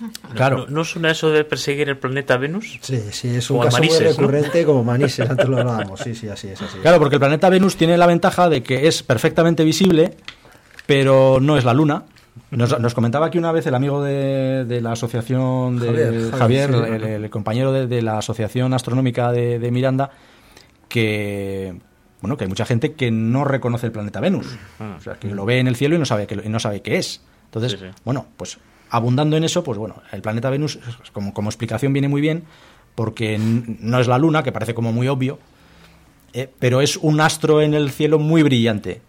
[0.34, 0.66] Claro.
[0.68, 2.78] ¿No, suena eso de perseguir el planeta Venus?
[2.80, 6.00] Sí, sí, es un caso muy recurrente como Manises, antes lo hablábamos.
[6.00, 8.86] Sí, sí, así es, así Claro, porque el planeta Venus tiene la ventaja de que
[8.86, 10.16] es perfectamente visible,
[10.86, 12.04] pero no es la Luna.
[12.50, 18.02] Nos, comentaba aquí una vez el amigo de, la asociación de Javier, el, compañero de,
[18.02, 20.10] la asociación astronómica de Miranda,
[20.88, 21.74] que
[22.20, 24.58] bueno, que hay mucha gente que no reconoce el planeta Venus.
[24.78, 24.96] Ah.
[24.98, 26.98] O sea, que lo ve en el cielo y no sabe, que, no sabe qué
[26.98, 27.22] es.
[27.46, 28.58] Entonces, bueno, pues
[28.90, 30.78] abundando en eso, pues bueno, el planeta Venus
[31.12, 32.44] como, explicación viene muy bien
[32.94, 35.38] porque no es la Luna, que parece como muy obvio,
[36.32, 39.00] eh, pero es un astro en el cielo muy brillante.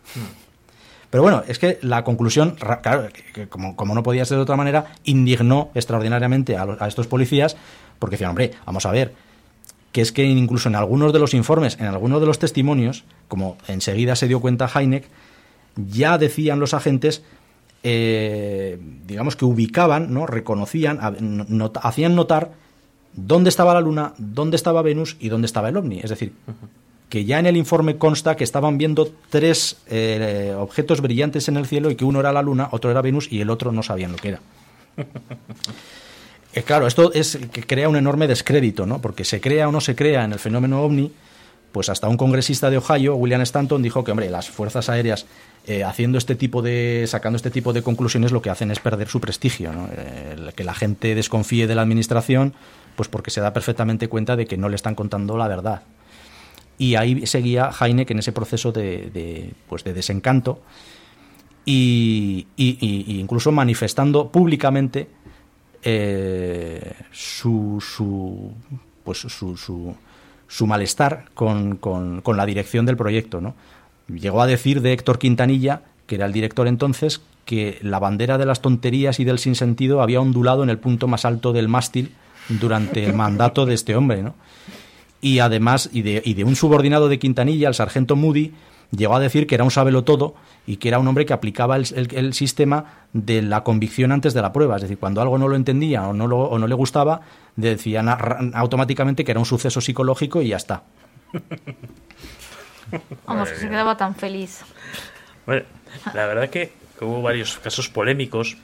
[1.09, 3.09] Pero bueno, es que la conclusión, claro,
[3.49, 7.57] como, no podía ser de otra manera, indignó extraordinariamente a, a estos policías
[7.99, 9.13] porque decían, hombre, vamos a ver,
[9.91, 13.57] que es que incluso en algunos de los informes, en algunos de los testimonios, como
[13.67, 15.05] enseguida se dio cuenta Heineck,
[15.75, 17.23] ya decían los agentes,
[17.83, 18.77] eh,
[19.07, 20.25] digamos que ubicaban, ¿no?
[20.27, 20.99] reconocían,
[21.81, 22.51] hacían notar
[23.13, 25.99] dónde estaba la Luna, dónde estaba Venus y dónde estaba el ovni.
[25.99, 26.33] Es decir,
[27.09, 31.65] que ya en el informe consta que estaban viendo tres eh, objetos brillantes en el
[31.65, 34.11] cielo y que uno era la Luna, otro era Venus y el otro no sabían
[34.11, 34.41] lo que era.
[36.53, 38.99] Eh, claro, esto es que crea un enorme descrédito, ¿no?
[38.99, 41.09] Porque se crea o no se crea en el fenómeno ovni,
[41.71, 45.25] pues hasta un congresista de Ohio, William Stanton, dijo que, hombre, las fuerzas aéreas
[45.67, 49.07] eh, haciendo este tipo de, sacando este tipo de conclusiones, lo que hacen es perder
[49.07, 49.89] su prestigio, ¿no?
[50.55, 52.53] que la gente desconfíe de la administración,
[52.95, 55.83] pues porque se da perfectamente cuenta de que no le están contando la verdad.
[56.79, 60.63] Y ahí seguía Heineck en ese proceso de, pues de desencanto
[61.63, 65.07] y, incluso manifestando públicamente
[65.83, 68.51] eh, su, su,
[69.03, 69.95] pues su,
[70.47, 73.41] su malestar con, con, con, la dirección del proyecto.
[73.41, 73.53] ¿no?
[74.13, 78.45] Llegó a decir de Héctor Quintanilla, que era el director entonces, que la bandera de
[78.45, 82.13] las tonterías y del sinsentido había ondulado en el punto más alto del mástil
[82.49, 84.21] durante el mandato de este hombre.
[84.23, 84.35] ¿no?
[85.21, 88.53] y además, y de, un subordinado de Quintanilla, el sargento Moody,
[88.89, 90.33] llegó a decir que era un sabelo todo
[90.65, 94.51] y que era un hombre que aplicaba el, sistema de la convicción antes de la
[94.51, 94.75] prueba.
[94.77, 97.21] Es decir, cuando algo no lo entendía o no, lo, o le gustaba,
[97.55, 98.09] decían
[98.53, 100.83] automáticamente que era un suceso psicológico y ya está.
[103.25, 104.63] Vamos, que se quedaba tan feliz.
[105.45, 105.63] Bueno,
[106.13, 108.57] la verdad que, hubo varios casos polémicos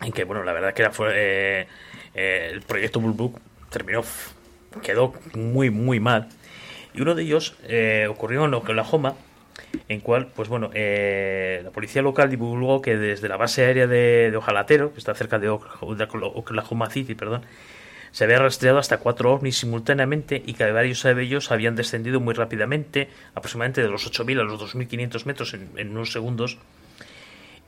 [0.00, 1.68] en que, bueno, la verdad que era, fue, eh,
[2.14, 3.40] eh, el proyecto Bull Book
[3.70, 4.02] terminó
[4.82, 6.28] quedó muy, muy mal.
[6.94, 9.14] Y uno de ellos eh, ocurrió en Oklahoma,
[9.88, 14.34] en cual, pues bueno, eh, la policía local divulgó que desde la base aérea de,
[14.36, 17.42] Ojalatero, que está cerca de Oklahoma City, perdón,
[18.10, 22.34] se había rastreado hasta cuatro ovnis simultáneamente y que varios de ellos habían descendido muy
[22.34, 26.58] rápidamente, aproximadamente de los 8.000 a los 2.500 metros en, en unos segundos.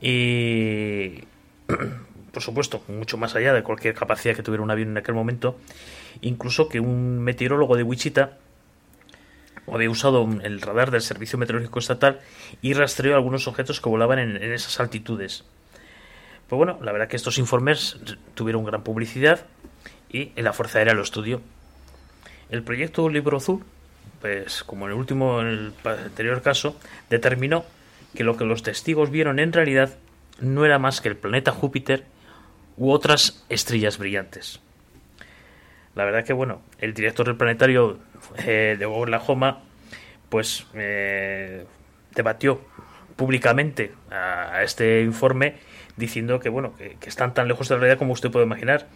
[0.01, 1.23] Y
[2.31, 5.57] por supuesto, mucho más allá de cualquier capacidad que tuviera un avión en aquel momento,
[6.21, 8.37] incluso que un meteorólogo de Wichita
[9.71, 12.19] había usado el radar del Servicio Meteorológico Estatal
[12.61, 15.45] y rastreó algunos objetos que volaban en, esas altitudes.
[16.47, 17.97] Pues bueno, la verdad que estos informes
[18.33, 19.45] tuvieron gran publicidad
[20.11, 21.41] y en la Fuerza Aérea lo estudió.
[22.49, 23.63] El proyecto Libro Azul,
[24.19, 26.77] pues como en el último, en el anterior caso,
[27.09, 27.65] determinó
[28.13, 29.97] que lo que los testigos vieron en realidad
[30.39, 32.03] no era más que el planeta Júpiter
[32.77, 34.59] u otras estrellas brillantes.
[35.95, 37.99] La verdad que, bueno, el director del planetario
[38.45, 39.59] eh, de Oklahoma,
[40.29, 41.65] pues eh,
[42.15, 42.61] debatió
[43.15, 45.55] públicamente a, este informe
[45.97, 48.87] diciendo que, bueno, que, están tan lejos de la realidad como usted puede imaginar.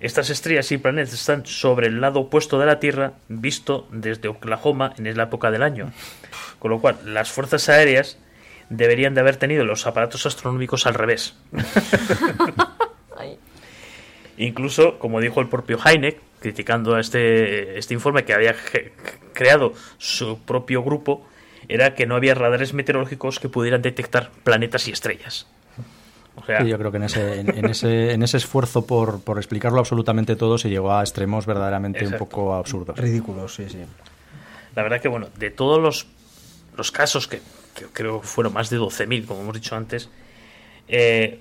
[0.00, 4.92] Estas estrellas y planetas están sobre el lado opuesto de la Tierra, visto desde Oklahoma
[4.98, 5.92] en la época del año.
[6.58, 8.18] Con lo cual, las fuerzas aéreas
[8.70, 11.36] deberían de haber tenido los aparatos astronómicos al revés.
[14.36, 18.56] Incluso, como dijo el propio Heineck, criticando este, este informe que había
[19.32, 21.26] creado su propio grupo,
[21.68, 25.46] era que no había radares meteorológicos que pudieran detectar planetas y estrellas.
[26.66, 30.58] Yo creo que en ese, en, ese, en ese esfuerzo por, por, explicarlo absolutamente todo
[30.58, 32.98] se llegó a extremos verdaderamente un poco absurdos.
[32.98, 33.78] Ridículos, sí, sí.
[34.74, 36.06] La verdad que, bueno, de todos los,
[36.76, 37.40] los casos, que,
[37.92, 40.10] creo que fueron más de 12.000, como hemos dicho antes,
[40.88, 41.40] eh,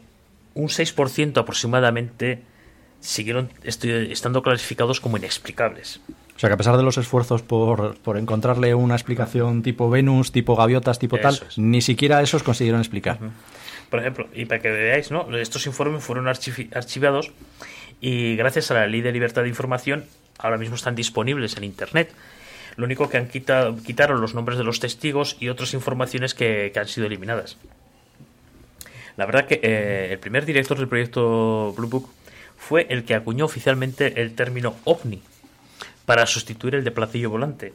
[0.53, 2.43] un 6% aproximadamente
[2.99, 5.99] siguieron estando clasificados como inexplicables.
[6.35, 10.31] O sea que a pesar de los esfuerzos por, por encontrarle una explicación tipo Venus,
[10.31, 13.19] tipo gaviotas, tipo tal, ni siquiera esos consiguieron explicar.
[13.93, 15.37] Por ejemplo, y para que veáis, ¿no?
[15.37, 17.31] estos informes fueron archivados
[18.01, 20.05] y gracias a la ley de libertad de información
[20.39, 22.11] ahora mismo están disponibles en Internet.
[22.75, 26.73] Lo único que han quitado, quitaron los nombres de los testigos y otras informaciones que,
[26.75, 27.59] han sido eliminadas.
[29.15, 32.09] La verdad que eh, el primer director del proyecto Blue Book
[32.57, 35.21] fue el que acuñó oficialmente el término ovni
[36.07, 37.73] para sustituir el de platillo volante.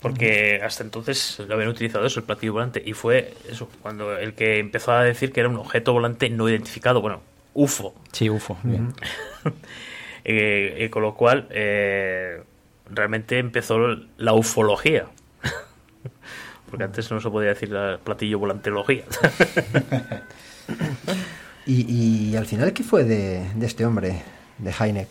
[0.00, 2.82] Porque hasta entonces lo habían utilizado eso, el platillo volante.
[2.84, 6.48] Y fue eso, cuando el que empezó a decir que era un objeto volante no
[6.48, 7.22] identificado, bueno,
[7.54, 7.94] UFO.
[8.12, 8.58] Sí, UFO.
[10.28, 12.42] Eh, y con lo cual, eh,
[12.90, 13.78] realmente empezó
[14.18, 15.06] la ufología.
[16.68, 19.04] Porque antes no se podía decir la platillo volantelogía.
[21.66, 24.22] ¿Y, al final qué fue de, este hombre,
[24.58, 25.08] de Heineck?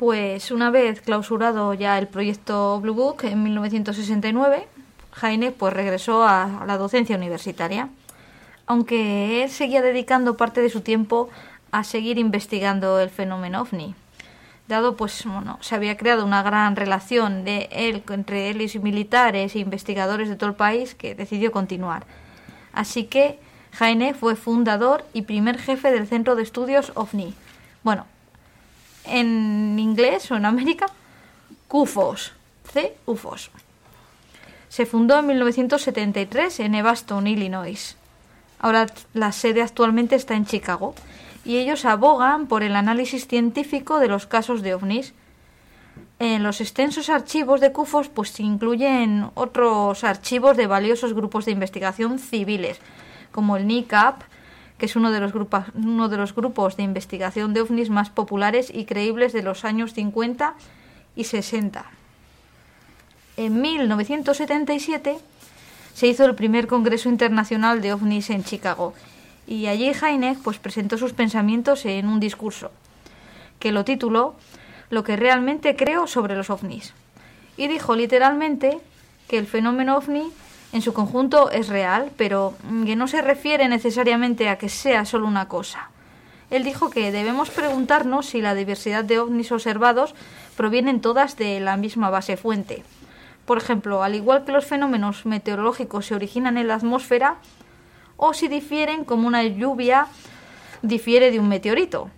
[0.00, 4.66] Pues una vez clausurado ya el proyecto Blue Book en 1969,
[5.20, 7.90] Heineck pues regresó a, la docencia universitaria,
[8.64, 11.28] aunque él seguía dedicando parte de su tiempo
[11.70, 13.94] a seguir investigando el fenómeno ovni.
[14.68, 19.54] Dado pues bueno, se había creado una gran relación de él entre él y militares
[19.54, 22.06] e investigadores de todo el país que decidió continuar.
[22.72, 23.38] Así que
[23.72, 27.34] Jaime fue fundador y primer jefe del Centro de Estudios OVNI.
[27.82, 28.06] Bueno,
[29.10, 30.86] en inglés o en América
[31.68, 32.32] CUFOS,
[32.72, 33.50] C-UFOS.
[34.68, 37.96] Se fundó en 1973 en Evanston, Illinois.
[38.58, 40.94] Ahora la sede actualmente está en Chicago
[41.44, 45.14] y ellos abogan por el análisis científico de los casos de ovnis.
[46.18, 51.52] En los extensos archivos de CUFOS pues se incluyen otros archivos de valiosos grupos de
[51.52, 52.78] investigación civiles,
[53.32, 54.22] como el NICAP,
[54.80, 58.08] que es uno de los, grupos, uno de los grupos de investigación de ovnis más
[58.08, 60.54] populares y creíbles de los años 50
[61.14, 61.84] y 60.
[63.36, 65.18] En 1977
[65.92, 68.94] se hizo el primer Congreso Internacional de OVNIs en Chicago
[69.46, 72.70] y allí Heineck pues, presentó sus pensamientos en un discurso
[73.58, 74.34] que lo tituló
[74.88, 76.94] Lo que realmente creo sobre los ovnis
[77.58, 78.80] y dijo literalmente
[79.28, 80.32] que el fenómeno ovni
[80.72, 82.54] en su conjunto es real, pero
[82.84, 85.90] que no se refiere necesariamente a que sea solo una cosa.
[86.50, 90.14] Él dijo que debemos preguntarnos si la diversidad de ovnis observados
[90.56, 92.82] provienen todas de la misma base fuente.
[93.46, 97.36] Por ejemplo, al igual que los fenómenos meteorológicos se originan en la atmósfera,
[98.16, 100.06] o si difieren como una lluvia
[100.82, 102.10] difiere de un meteorito.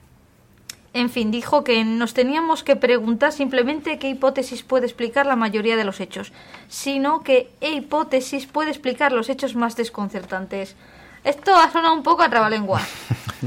[0.95, 5.76] En fin, dijo que nos teníamos que preguntar simplemente qué hipótesis puede explicar la mayoría
[5.76, 6.32] de los hechos,
[6.68, 10.76] sino que qué hipótesis puede explicar los hechos más desconcertantes.
[11.24, 12.80] Esto ha sonado un poco a trabalengua.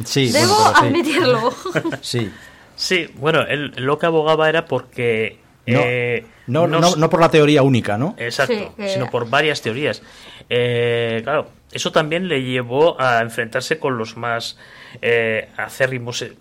[0.03, 0.85] Sí, Debo bueno, sí.
[0.85, 1.53] admitirlo.
[2.01, 2.31] Sí.
[2.75, 5.39] Sí, bueno, él lo que abogaba era porque...
[5.67, 8.13] No, eh, no, no no, por la teoría única, ¿no?
[8.17, 10.01] Exacto, Sí, que- sino por varias teorías.
[10.49, 14.57] Eh, claro, eso también le llevó a enfrentarse con los más
[15.01, 16.33] eh, acérrimos eh,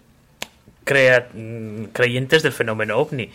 [0.85, 3.31] crea- mm, creyentes del fenómeno ovni,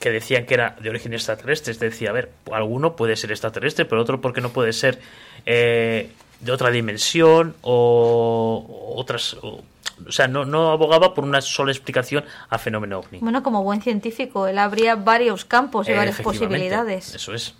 [0.00, 1.74] que decían que era de origen extraterrestre.
[1.74, 5.00] Decía, a ver, alguno puede ser extraterrestre, pero otro porque no puede ser
[5.46, 6.10] eh,
[6.40, 9.34] de otra dimensión o, otras...
[9.42, 9.62] O,
[10.06, 13.18] o sea, no, no abogaba por una sola explicación a fenómeno ovni.
[13.18, 17.14] Bueno, como buen científico, él abría varios campos y Eh, varias posibilidades.
[17.16, 17.54] Eso es.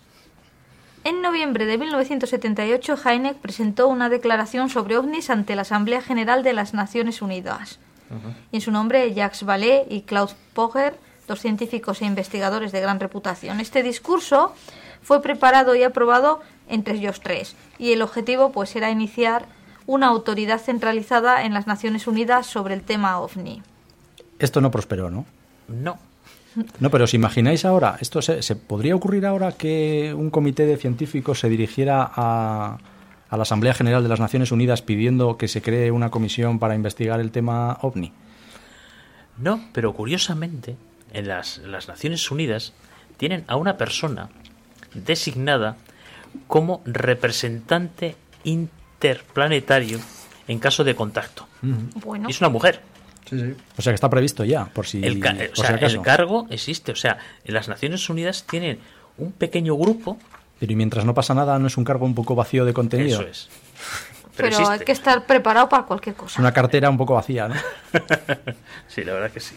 [1.03, 6.53] En noviembre de 1978, Heineck presentó una declaración sobre ovnis ante la Asamblea General de
[6.53, 7.81] las Naciones Unidas.
[8.53, 10.95] Y en su nombre, Jacques Vallée y Klaus Poger,
[11.27, 13.61] dos científicos e investigadores de gran reputación.
[13.61, 14.55] Este discurso
[15.03, 17.55] fue preparado y aprobado entre ellos tres.
[17.79, 19.47] Y el objetivo pues era iniciar
[19.87, 23.63] una autoridad centralizada en las Naciones Unidas sobre el tema ovni.
[24.39, 25.25] Esto no prosperó, ¿no?
[25.69, 25.99] No.
[26.81, 30.77] No, pero os imagináis ahora, esto se, se podría ocurrir ahora que un comité de
[30.77, 32.79] científicos se dirigiera a,
[33.31, 36.75] a la Asamblea General de las Naciones Unidas pidiendo que se cree una comisión para
[36.75, 38.13] investigar el tema ovni.
[39.39, 40.77] No, pero curiosamente,
[41.13, 42.73] en las, las Naciones Unidas
[43.17, 44.31] tienen a una persona
[44.95, 45.77] designada
[46.47, 49.99] como representante interplanetario
[50.47, 51.47] en caso de contacto.
[51.63, 52.81] Bueno, Y es una mujer.
[53.29, 53.55] Sí, sí.
[53.77, 55.97] O sea que está previsto ya, por si, El, ca- o por sea, si acaso.
[55.97, 56.93] el cargo existe.
[56.93, 58.79] O sea, en las Naciones Unidas tienen
[59.19, 60.19] un pequeño grupo.
[60.59, 63.21] Pero y mientras no pasa nada, ¿no es un cargo un poco vacío de contenido?
[63.21, 63.49] Eso es.
[64.37, 66.33] pero, hay que estar preparado para cualquier cosa.
[66.35, 67.55] Es una cartera un poco vacía, ¿no?
[68.89, 69.55] Sí, la verdad que sí.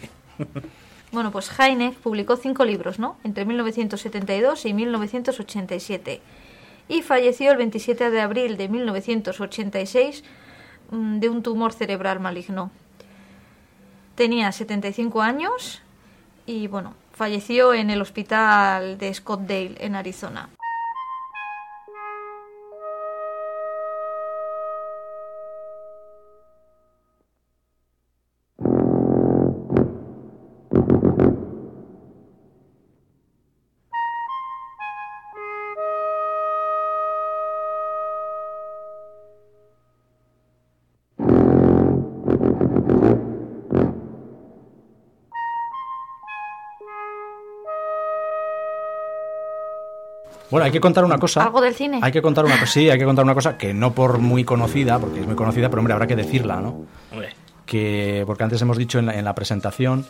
[1.10, 3.16] Bueno, pues Heineck publicó cinco libros, ¿no?
[3.22, 6.22] Entre 1972 y 1987.
[6.88, 10.24] Y falleció el 27 de abril de 1986
[10.90, 12.70] mm, de un tumor cerebral maligno.
[14.14, 15.82] Tenía 75 años
[16.46, 20.48] y, bueno, falleció en el hospital de Scottsdale, en Arizona.
[50.52, 51.42] Bueno, hay que contar una cosa.
[51.42, 51.98] ¿Algo del cine?
[52.02, 54.44] Hay que contar una cosa, sí, hay que contar una cosa que no por muy
[54.44, 56.84] conocida, porque es muy conocida, pero hombre, habrá que decirla, ¿no?
[57.10, 57.30] Hombre,
[57.66, 60.04] que porque antes hemos dicho en la, en la presentación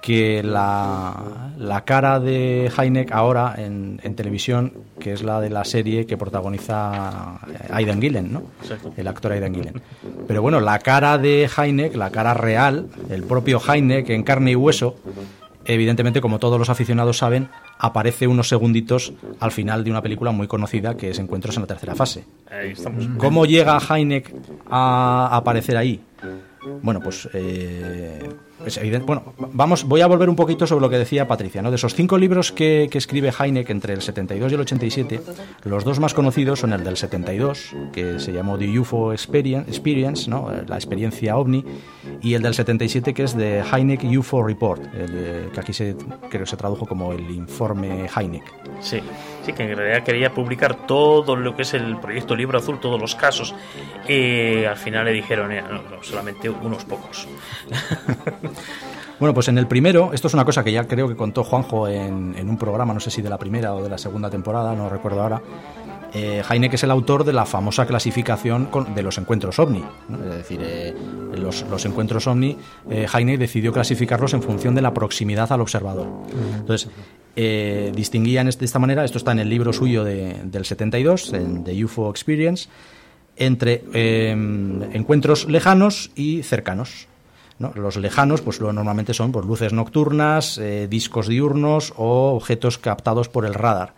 [0.00, 1.14] que la,
[1.58, 6.16] la cara de Heineck ahora en, en televisión, que es la de la serie que
[6.18, 8.42] protagoniza Aidan Gillen, ¿no?
[8.62, 8.92] Exacto.
[8.98, 9.80] El actor Aidan Gillen.
[10.28, 14.56] Pero bueno, la cara de Heineck, la cara real, el propio Heineck en carne y
[14.56, 14.96] hueso,
[15.66, 17.48] evidentemente, como todos los aficionados saben,
[17.78, 21.66] aparece unos segunditos al final de una película muy conocida que es Encuentros en la
[21.66, 22.24] tercera fase.
[23.18, 24.34] ¿Cómo llega Heineck
[24.70, 26.00] a aparecer ahí?
[26.82, 28.28] bueno, pues eh,
[28.64, 29.06] es evidente.
[29.06, 31.70] Bueno, vamos, voy a volver un poquito sobre lo que decía Patricia, ¿no?
[31.70, 35.20] De esos cinco libros que, que escribe Heineck entre el 72 y el 87,
[35.64, 40.50] los dos más conocidos son el del 72, que se llamó The UFO Experience, ¿no?
[40.66, 41.64] La experiencia ovni,
[42.22, 45.96] y el del 77, que es The Heineck UFO Report, el, que aquí se,
[46.30, 48.44] creo se tradujo como el informe Heineck.
[48.80, 49.00] Sí,
[49.44, 53.00] sí, que en realidad quería publicar todo lo que es el proyecto Libro Azul, todos
[53.00, 53.54] los casos,
[54.08, 57.28] y al final le dijeron, eh, no, no, solamente unos pocos.
[59.20, 61.88] Bueno, pues en el primero, esto es una cosa que ya creo que contó Juanjo
[61.88, 64.74] en, en un programa, no sé si de la primera o de la segunda temporada,
[64.74, 65.40] no recuerdo ahora.
[66.12, 69.84] Eh, Heineck es el autor de la famosa clasificación con, de los encuentros ovni.
[70.08, 70.18] ¿no?
[70.18, 70.94] Es decir, eh,
[71.36, 72.56] los, los, encuentros ovni,
[72.88, 76.06] eh, Heineck decidió clasificarlos en función de la proximidad al observador.
[76.60, 76.88] Entonces,
[77.34, 81.64] eh, distinguían de esta manera, esto está en el libro suyo de, del 72, en
[81.64, 82.68] The UFO Experience,
[83.36, 87.08] entre eh, encuentros lejanos y cercanos.
[87.58, 93.46] Los lejanos, pues normalmente son pues, luces nocturnas, eh, discos diurnos o objetos captados por
[93.46, 93.94] el radar.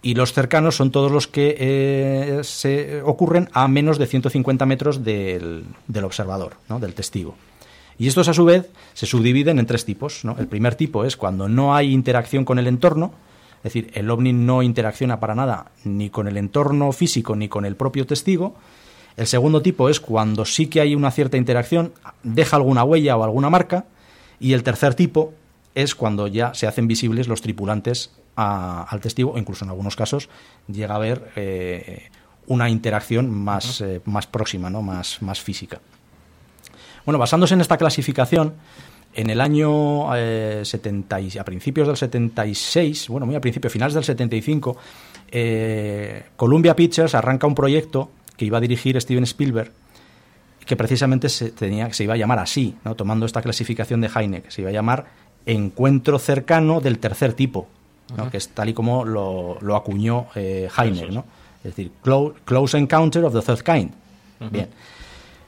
[0.00, 5.02] Y los cercanos son todos los que eh, se ocurren a menos de 150 metros
[5.02, 6.78] del, del observador, ¿no?
[6.78, 7.34] del testigo.
[7.98, 10.24] Y estos, a su vez, se subdividen en tres tipos.
[10.24, 10.36] ¿no?
[10.38, 13.12] El primer tipo es cuando no hay interacción con el entorno,
[13.58, 17.64] es decir, el ovni no interacciona para nada ni con el entorno físico ni con
[17.64, 18.54] el propio testigo.
[19.16, 21.92] El segundo tipo es cuando sí que hay una cierta interacción,
[22.22, 23.84] deja alguna huella o alguna marca.
[24.40, 25.32] Y el tercer tipo
[25.74, 29.96] es cuando ya se hacen visibles los tripulantes a, al testigo, o incluso en algunos
[29.96, 30.28] casos
[30.66, 32.08] llega a haber eh,
[32.46, 34.82] una interacción más, eh, más próxima, ¿no?
[34.82, 35.80] más, más física.
[37.04, 38.54] Bueno, basándose en esta clasificación,
[39.14, 43.94] en el año eh, 70 y, a principios del 76, bueno, muy a principios, finales
[43.94, 44.76] del 75,
[45.30, 49.72] eh, Columbia Pictures arranca un proyecto que iba a dirigir Steven Spielberg,
[50.64, 52.94] que precisamente se, tenía, se iba a llamar así, ¿no?
[52.94, 55.06] tomando esta clasificación de Heineck, se iba a llamar
[55.46, 57.68] Encuentro cercano del tercer tipo,
[58.16, 58.30] ¿no?
[58.30, 61.24] que es tal y como lo, lo acuñó eh, Heineck, ¿no?
[61.58, 63.92] es decir, close, close, Encounter of the Third Kind.
[64.50, 64.68] Bien.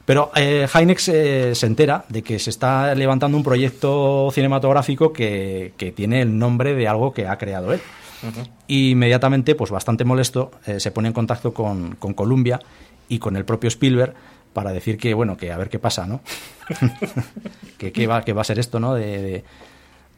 [0.05, 5.73] Pero eh, Heineck se, se, entera de que se está levantando un proyecto cinematográfico que,
[5.77, 7.81] que tiene el nombre de algo que ha creado él.
[8.27, 8.49] Uh -huh.
[8.67, 12.61] Y inmediatamente, pues bastante molesto, eh, se pone en contacto con, con Columbia
[13.09, 14.15] y con el propio Spielberg
[14.53, 16.21] para decir que, bueno, que a ver qué pasa, ¿no?
[17.79, 18.95] que, que, va, que va a ser esto, ¿no?
[18.95, 19.45] De, de,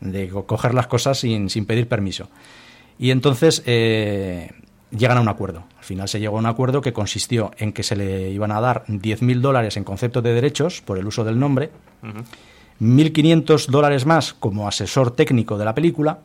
[0.01, 2.29] de coger las cosas sin, sin, pedir permiso.
[2.99, 4.51] Y entonces eh,
[4.91, 5.65] llegan a un acuerdo.
[5.77, 8.61] Al final se llegó a un acuerdo que consistió en que se le iban a
[8.61, 11.71] dar 10.000 dólares en concepto de derechos por el uso del nombre,
[12.03, 12.25] uh -huh.
[12.81, 16.21] 1.500 dólares más como asesor técnico de la película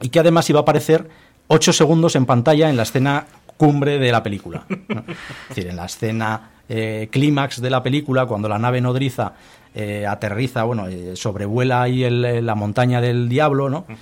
[0.00, 1.08] y que además iba a aparecer
[1.48, 3.26] 8 segundos en pantalla en la escena
[3.56, 4.64] cumbre de la película.
[4.68, 5.04] ¿no?
[5.50, 9.32] Es decir, en la escena eh, clímax de la película, cuando la nave nodriza
[9.74, 13.86] eh, aterriza, bueno, eh, sobrevuela ahí el, la montaña del diablo, ¿no?
[13.88, 13.96] Uh -huh.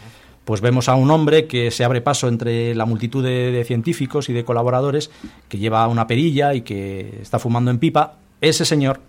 [0.44, 4.28] Pues vemos a un hombre que se abre paso entre la multitud de, de, científicos
[4.28, 5.10] y de colaboradores,
[5.48, 8.14] que lleva una perilla y que está fumando en pipa.
[8.40, 9.00] Ese señor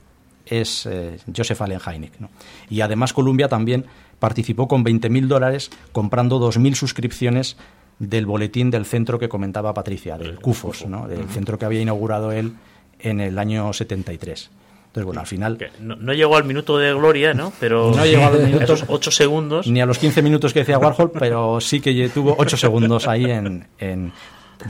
[0.50, 2.20] es eh, Joseph Allen Hynek.
[2.20, 2.30] ¿no?
[2.70, 3.86] Y además Columbia también
[4.20, 7.58] participó con 20.000 dólares comprando 2.000 suscripciones
[8.00, 11.08] del boletín del centro que comentaba Patricia, del CUFOS, ¿no?
[11.08, 12.54] del centro que había inaugurado él
[13.00, 14.52] en el año 73.
[14.88, 15.58] Entonces, bueno, al final.
[15.80, 17.54] No, no, llegó al minuto de gloria, ¿no?
[17.60, 17.92] Pero.
[17.96, 18.86] No llegó a los minutos.
[18.88, 19.68] 8 segundos.
[19.68, 23.26] Ni a los 15 minutos que decía Warhol, pero sí que tuvo 8 segundos ahí
[23.26, 24.12] en, en.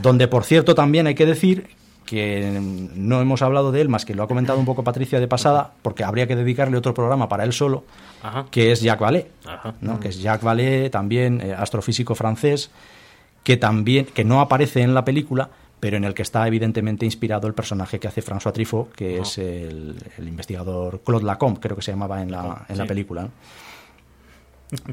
[0.02, 1.68] Donde, por cierto, también hay que decir
[2.08, 2.58] que
[2.94, 5.72] no hemos hablado de él, más que lo ha comentado un poco Patricia de pasada,
[5.82, 7.84] porque habría que dedicarle otro programa para él solo,
[8.22, 8.46] Ajá.
[8.50, 9.74] que es Jacques Vallée, Ajá.
[9.82, 10.00] ¿no?
[10.00, 12.70] que es Jacques Vallée, también eh, astrofísico francés,
[13.44, 15.50] que también que no aparece en la película,
[15.80, 19.22] pero en el que está evidentemente inspirado el personaje que hace François Truffaut, que oh.
[19.22, 22.80] es el, el, investigador Claude Lacombe, creo que se llamaba en la, en sí.
[22.80, 23.22] la película.
[23.24, 23.30] ¿no?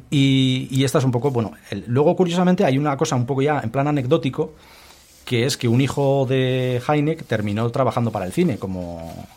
[0.09, 3.41] Y, y, esta es un poco, bueno, el, luego curiosamente hay una cosa un poco
[3.41, 4.53] ya en plan anecdótico,
[5.25, 9.27] que es que un hijo de Heineck terminó trabajando para el cine como,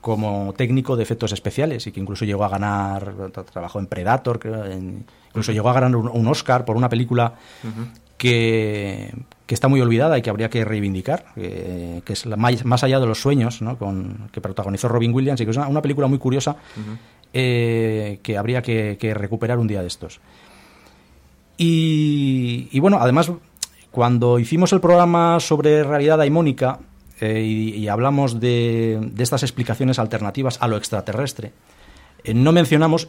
[0.00, 3.12] como técnico de efectos especiales y que incluso llegó a ganar,
[3.52, 7.34] trabajó en Predator, creo, en, incluso llegó a ganar un, un, Oscar por una película
[7.62, 7.88] uh -huh.
[8.16, 9.14] que,
[9.46, 12.82] que, está muy olvidada y que habría que reivindicar, que, que es la, más, más,
[12.82, 13.76] allá de los sueños, ¿no?
[13.76, 16.98] Con, que protagonizó Robin Williams y que es una, una película muy curiosa uh -huh.
[17.34, 20.20] eh, que habría que, que, recuperar un día de estos.
[21.56, 23.30] Y, y bueno, además,
[23.94, 26.80] cuando hicimos el programa sobre realidad daimónica,
[27.20, 31.52] eh, y, hablamos de, de, estas explicaciones alternativas a lo extraterrestre,
[32.24, 33.08] eh, no mencionamos,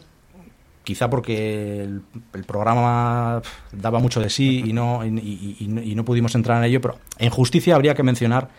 [0.83, 2.03] quizá porque el,
[2.45, 3.41] programa
[3.71, 7.73] daba mucho de sí y no, y, no pudimos entrar en ello, pero en justicia
[7.73, 8.49] habría que mencionar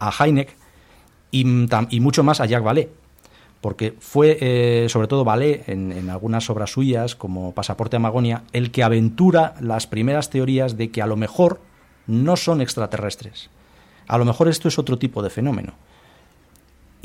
[0.00, 0.56] a Heineck
[1.30, 1.46] y,
[1.90, 2.88] y mucho más a Jacques Vallée
[3.60, 8.42] porque fue eh, sobre todo Valé en, en, algunas obras suyas como Pasaporte a Magonia
[8.52, 11.60] el que aventura las primeras teorías de que a lo mejor
[12.06, 13.50] no son extraterrestres
[14.06, 15.74] a lo mejor esto es otro tipo de fenómeno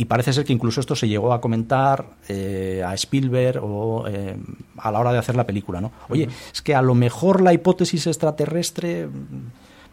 [0.01, 4.35] y parece ser que incluso esto se llegó a comentar eh, a Spielberg o eh,
[4.77, 5.91] a la hora de hacer la película, ¿no?
[6.09, 9.07] Oye, es que a lo mejor la hipótesis extraterrestre...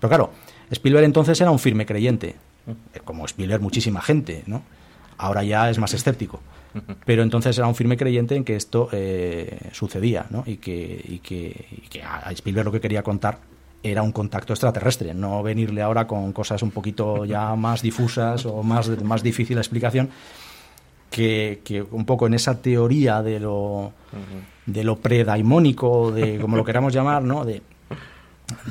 [0.01, 0.31] Pero claro,
[0.71, 2.37] Spielberg entonces era un firme creyente,
[3.05, 4.63] como Spielberg muchísima gente, ¿no?
[5.19, 6.41] Ahora ya es más escéptico.
[7.05, 10.43] Pero entonces era un firme creyente en que esto eh, sucedía, ¿no?
[10.47, 13.41] Y que, y que, y que a Spielberg lo que quería contar
[13.83, 18.63] era un contacto extraterrestre, no venirle ahora con cosas un poquito ya más difusas o
[18.63, 20.11] más, más difícil de explicación,
[21.11, 23.93] que, que, un poco en esa teoría de lo,
[24.67, 27.45] de lo predaimónico, de como lo queramos llamar, ¿no?
[27.45, 27.63] de,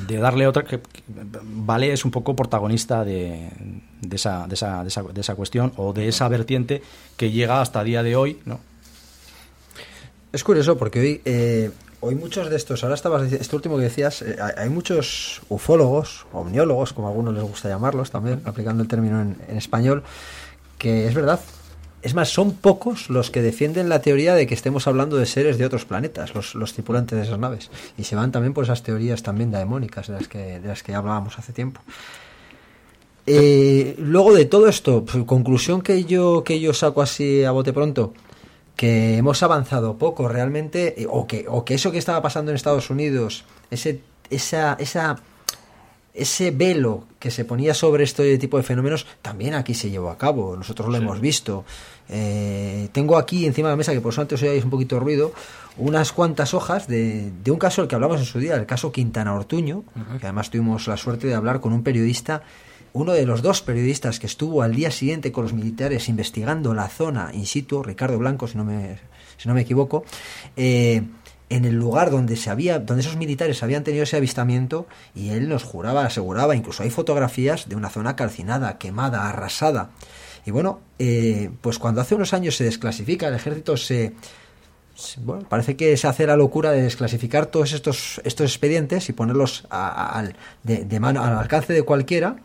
[0.06, 0.64] de darle otra...
[0.64, 1.02] Que, que,
[1.42, 3.50] Vale es un poco protagonista de,
[4.00, 6.80] de, esa, de, esa, de, esa, de esa cuestión o de esa vertiente
[7.16, 8.60] que llega hasta el día de hoy, ¿no?
[10.32, 11.20] Es curioso porque hoy...
[11.24, 11.70] Eh
[12.00, 16.26] hoy muchos de estos, ahora estabas diciendo, este último que decías, eh, hay muchos ufólogos,
[16.32, 20.02] omniólogos, como a algunos les gusta llamarlos también, aplicando el término en, en, español,
[20.78, 21.40] que es verdad.
[22.00, 25.58] Es más, son pocos los que defienden la teoría de que estemos hablando de seres
[25.58, 27.70] de otros planetas, los, los tripulantes de esas naves.
[27.96, 30.94] Y se van también por esas teorías también daemónicas de las que, de las que
[30.94, 31.80] hablábamos hace tiempo.
[33.26, 37.72] Eh, luego de todo esto, pues, conclusión que yo, que yo saco así a bote
[37.74, 38.14] pronto,
[38.78, 42.90] que hemos avanzado poco realmente, o que, o que eso que estaba pasando en Estados
[42.90, 45.18] Unidos, ese, esa, esa,
[46.14, 50.16] ese velo que se ponía sobre este tipo de fenómenos, también aquí se llevó a
[50.16, 51.02] cabo, nosotros lo sí.
[51.02, 51.64] hemos visto.
[52.08, 55.00] Eh, tengo aquí encima de la mesa, que por eso antes oíais un poquito de
[55.00, 55.32] ruido,
[55.76, 58.92] unas cuantas hojas de, de, un caso del que hablamos en su día, el caso
[58.92, 60.18] Quintana Ortuño, uh -huh.
[60.20, 62.44] que además tuvimos la suerte de hablar con un periodista
[62.92, 66.88] uno de los dos periodistas que estuvo al día siguiente con los militares investigando la
[66.88, 68.98] zona in situ, Ricardo Blanco, si no me,
[69.36, 70.04] si no me equivoco,
[70.56, 71.02] eh,
[71.50, 75.48] en el lugar donde se había, donde esos militares habían tenido ese avistamiento, y él
[75.48, 79.90] nos juraba, aseguraba, incluso hay fotografías de una zona calcinada, quemada, arrasada.
[80.44, 84.14] Y bueno, eh, pues cuando hace unos años se desclasifica, el ejército se,
[85.18, 89.66] bueno, parece que se hace la locura de desclasificar todos estos, estos expedientes y ponerlos
[89.70, 90.24] a, a,
[90.62, 92.36] de, de mano, al alcance de cualquiera,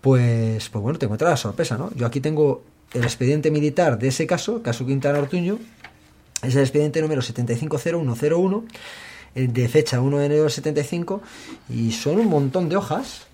[0.00, 1.90] pues, pues bueno, te encuentras la sorpresa, ¿no?
[1.94, 2.62] Yo aquí tengo
[2.92, 5.58] el expediente militar de ese caso, caso Quintana Ortuño,
[6.42, 8.64] es el expediente número 750101,
[9.34, 11.20] eh, de fecha 1 de enero del 75,
[11.68, 13.26] y son un montón de hojas,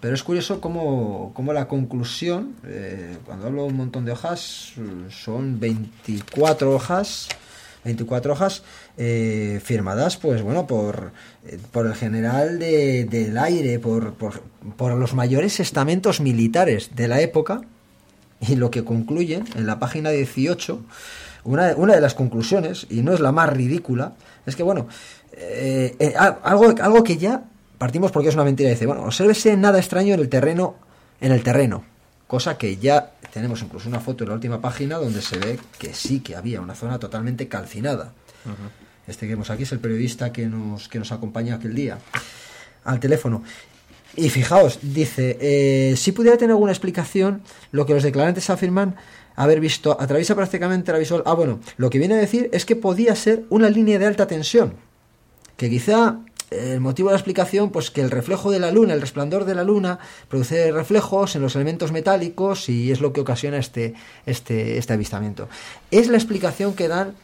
[0.00, 4.72] pero es curioso cómo, cómo la conclusión, eh, cuando hablo de un montón de hojas,
[5.10, 7.28] son 24 hojas,
[7.84, 8.62] 24 hojas
[8.96, 11.12] eh, firmadas, pues bueno, por,
[11.46, 17.20] eh, por el general de, del aire, por, por, los mayores estamentos militares de la
[17.20, 17.62] época,
[18.40, 20.82] y lo que concluyen en la página 18,
[21.44, 24.14] una, una de las conclusiones, y no es la más ridícula,
[24.46, 24.88] es que bueno,
[25.32, 27.44] eh, eh algo, algo que ya
[27.78, 30.76] partimos porque es una mentira, dice, bueno, obsérvese nada extraño en el terreno,
[31.20, 31.84] en el terreno,
[32.34, 35.94] cosa que ya tenemos incluso una foto en la última página donde se ve que
[35.94, 38.12] sí que había una zona totalmente calcinada.
[38.44, 39.06] Uh -huh.
[39.06, 42.00] Este que vemos aquí es el periodista que nos, que nos acompaña aquel día
[42.82, 43.44] al teléfono.
[44.16, 48.96] Y fijaos, dice, eh, si pudiera tener alguna explicación, lo que los declarantes afirman
[49.36, 51.22] haber visto atraviesa prácticamente la visual.
[51.24, 54.26] Ah, bueno, lo que viene a decir es que podía ser una línea de alta
[54.26, 54.74] tensión,
[55.56, 56.18] que quizá
[56.50, 59.54] el motivo de la explicación, pues que el reflejo de la luna, el resplandor de
[59.54, 59.98] la luna,
[60.28, 63.94] produce reflejos en los elementos metálicos y es lo que ocasiona este,
[64.26, 65.48] este, este avistamiento.
[65.90, 67.14] Es la explicación que dan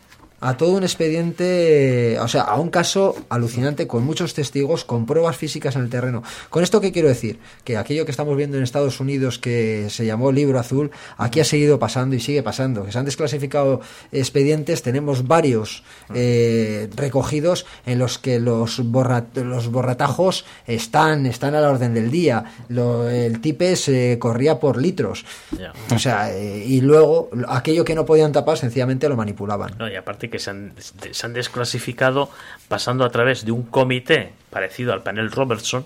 [0.41, 5.37] a todo un expediente, o sea, a un caso alucinante con muchos testigos, con pruebas
[5.37, 6.23] físicas en el terreno.
[6.49, 7.39] ¿Con esto qué quiero decir?
[7.65, 11.45] Que aquello que estamos viendo en Estados Unidos que se llamó libro azul, aquí ha
[11.45, 12.85] seguido pasando y sigue pasando.
[12.85, 13.81] Que se han desclasificado
[14.13, 15.85] expedientes, tenemos varios
[16.15, 22.11] eh, recogidos en los que los, borra, los borratajos están, están a la orden del
[22.11, 22.45] día.
[22.69, 25.27] Lo, el tipe se corría por litros.
[25.57, 25.73] Yeah.
[25.95, 29.75] O sea, eh, y luego aquello que no podían tapar sencillamente lo manipulaban.
[29.79, 32.31] No, y aparte que se han, se han desclasificado
[32.69, 35.85] pasando a través de un comité parecido al panel Robertson,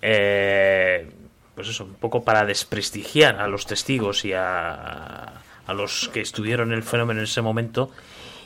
[0.00, 1.10] eh,
[1.54, 6.72] pues eso, un poco para desprestigiar a los testigos y a, a los que estudiaron
[6.72, 7.90] el fenómeno en ese momento,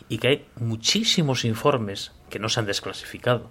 [0.08, 3.50] y que hay muchísimos informes que no se han desclasificado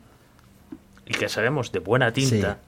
[1.06, 2.60] y que sabemos de buena tinta,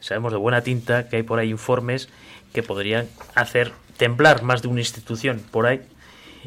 [0.00, 0.06] sí.
[0.08, 2.08] sabemos de buena tinta que hay por ahí informes
[2.52, 5.82] que podrían hacer temblar más de una institución por ahí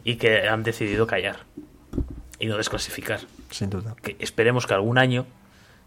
[0.04, 1.38] y que han decidido callar
[2.40, 3.22] y no desclasificar.
[3.50, 3.96] Sin duda.
[4.02, 5.26] Que esperemos que algún año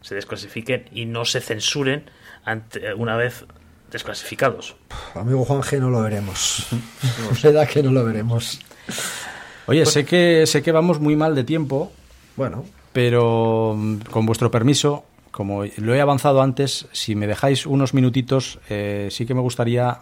[0.00, 2.10] se desclasifiquen y no se censuren
[2.44, 3.44] ante, una vez
[3.90, 4.76] desclasificados.
[5.14, 6.66] Amigo Juan G, no lo veremos.
[7.28, 7.52] no sé.
[7.52, 8.60] da que no lo veremos.
[9.66, 11.92] Oye, sé que, sé que vamos muy mal de tiempo,
[12.36, 17.94] Bueno, pero mm, con vuestro permiso, como lo he avanzado antes, si me dejáis unos
[17.94, 20.00] minutitos, eh, sí que me gustaría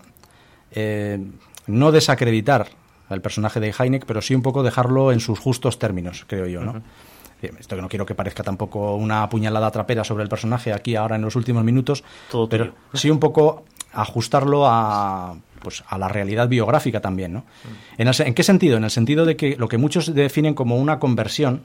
[0.71, 1.19] eh,
[1.67, 2.69] no desacreditar
[3.09, 6.63] al personaje de Heineck, pero sí un poco dejarlo en sus justos términos, creo yo,
[6.63, 6.83] ¿no?
[7.41, 11.15] Esto que no quiero que parezca tampoco una puñalada trapera sobre el personaje aquí ahora
[11.17, 16.49] en los últimos minutos, Todo pero sí un poco ajustarlo a pues a la realidad
[16.49, 17.45] biográfica también, ¿no?
[17.97, 18.77] En, el se- ¿En qué sentido?
[18.77, 21.63] En el sentido de que lo que muchos definen como una conversión,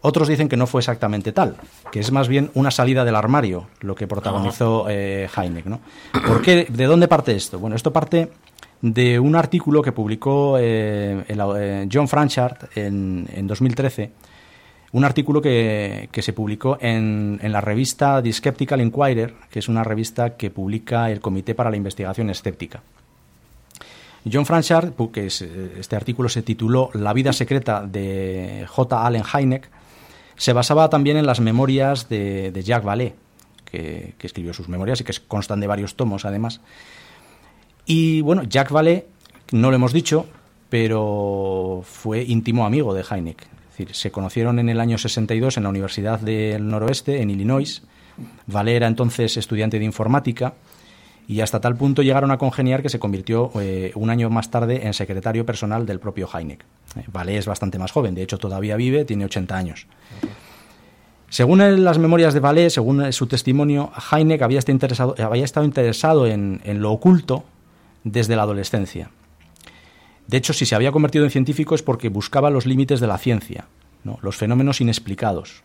[0.00, 1.56] otros dicen que no fue exactamente tal,
[1.90, 5.66] que es más bien una salida del armario lo que protagonizó eh, Heineck.
[5.66, 5.80] ¿no?
[6.26, 6.66] ¿Por qué?
[6.70, 7.58] ¿De dónde parte esto?
[7.58, 8.30] Bueno, esto parte
[8.80, 14.10] de un artículo que publicó eh, eh, John Franchard en, en 2013,
[14.92, 19.68] un artículo que, que se publicó en, en la revista The Skeptical Inquirer, que es
[19.68, 22.82] una revista que publica el Comité para la Investigación Escéptica.
[24.30, 29.06] John Franchard, que eh, este artículo se tituló La vida secreta de J.
[29.06, 29.68] Allen Hynek,
[30.36, 33.14] se basaba también en las memorias de, Jacques Vallée,
[33.64, 36.60] que escribió sus memorias y que constan de varios tomos además.
[37.90, 39.06] Y bueno, Jacques Vallée,
[39.50, 40.26] no lo hemos dicho,
[40.68, 46.20] pero fue íntimo amigo de decir, se conocieron en el año 62 en la Universidad
[46.20, 47.82] del Noroeste, en Illinois.
[48.46, 50.52] Vallée era entonces estudiante de informática
[51.26, 54.86] y hasta tal punto llegaron a congeniar que se convirtió eh, un año más tarde
[54.86, 56.66] en secretario personal del propio Heineck.
[56.94, 59.86] Eh, Vallée es bastante más joven, de hecho todavía vive, tiene 80 años.
[61.30, 67.44] Según las memorias de Vallée, según su testimonio, Heineck había estado interesado, en lo oculto
[68.12, 69.10] desde la adolescencia.
[70.26, 73.18] De hecho, si se había convertido en científico es porque buscaba los límites de la
[73.18, 73.66] ciencia,
[74.04, 74.18] ¿no?
[74.22, 75.62] los fenómenos inexplicados.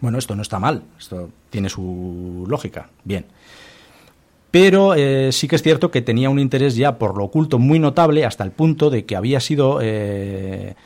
[0.00, 3.26] Bueno, esto no está mal, esto tiene su lógica, bien.
[4.50, 7.80] Pero eh, sí que es cierto que tenía un interés ya por lo oculto muy
[7.80, 10.76] notable hasta el punto de que había sido, eh,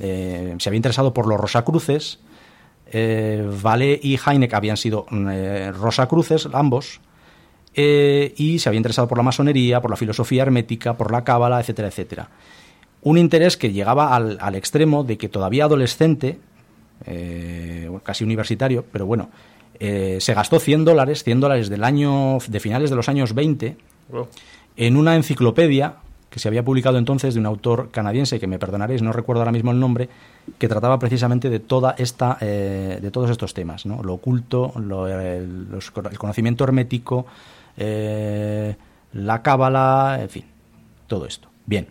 [0.00, 2.18] eh, se había interesado por los Rosacruces,
[2.92, 5.28] Vallée y Heineck habían sido mm,
[5.80, 7.00] Rosacruces, ambos,
[7.74, 11.60] eh, y se había interesado por la masonería, por la filosofía hermética, por la cábala,
[11.60, 12.28] etcétera, etcétera.
[13.02, 16.38] Un interés que llegaba al, al extremo de que todavía adolescente,
[17.06, 19.30] eh, casi universitario, pero bueno,
[19.80, 23.76] eh, se gastó 100 dólares, 100 dólares del año, de finales de los años 20,
[24.14, 24.28] Oh,
[24.76, 25.94] en una enciclopedia
[26.28, 29.52] que se había publicado entonces de un autor canadiense, que me perdonaréis, no recuerdo ahora
[29.52, 30.08] mismo el nombre,
[30.58, 34.02] que trataba precisamente de toda esta, eh, de todos estos temas, ¿no?
[34.02, 37.26] Lo oculto, lo- el, los- el conocimiento hermético,
[37.76, 38.76] eh,
[39.12, 40.44] la cábala, en fin,
[41.06, 41.48] todo esto.
[41.66, 41.88] Bien.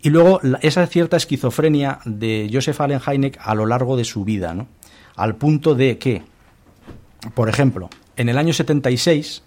[0.00, 4.54] Y luego esa cierta esquizofrenia de Joseph Allen Hynek a lo largo de su vida,
[4.54, 4.68] ¿no?
[5.16, 6.22] Al punto de que,
[7.34, 9.42] por ejemplo, en el año 76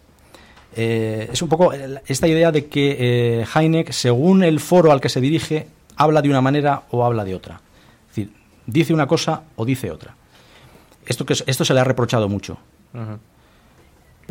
[0.76, 3.46] eh, es un poco esta idea de que eh,
[3.92, 7.62] según el foro al que se dirige, habla de una manera o habla de otra.
[8.10, 8.34] Es decir,
[8.66, 10.16] dice una cosa o dice otra.
[11.06, 12.58] Esto, que, es- esto se le ha reprochado mucho.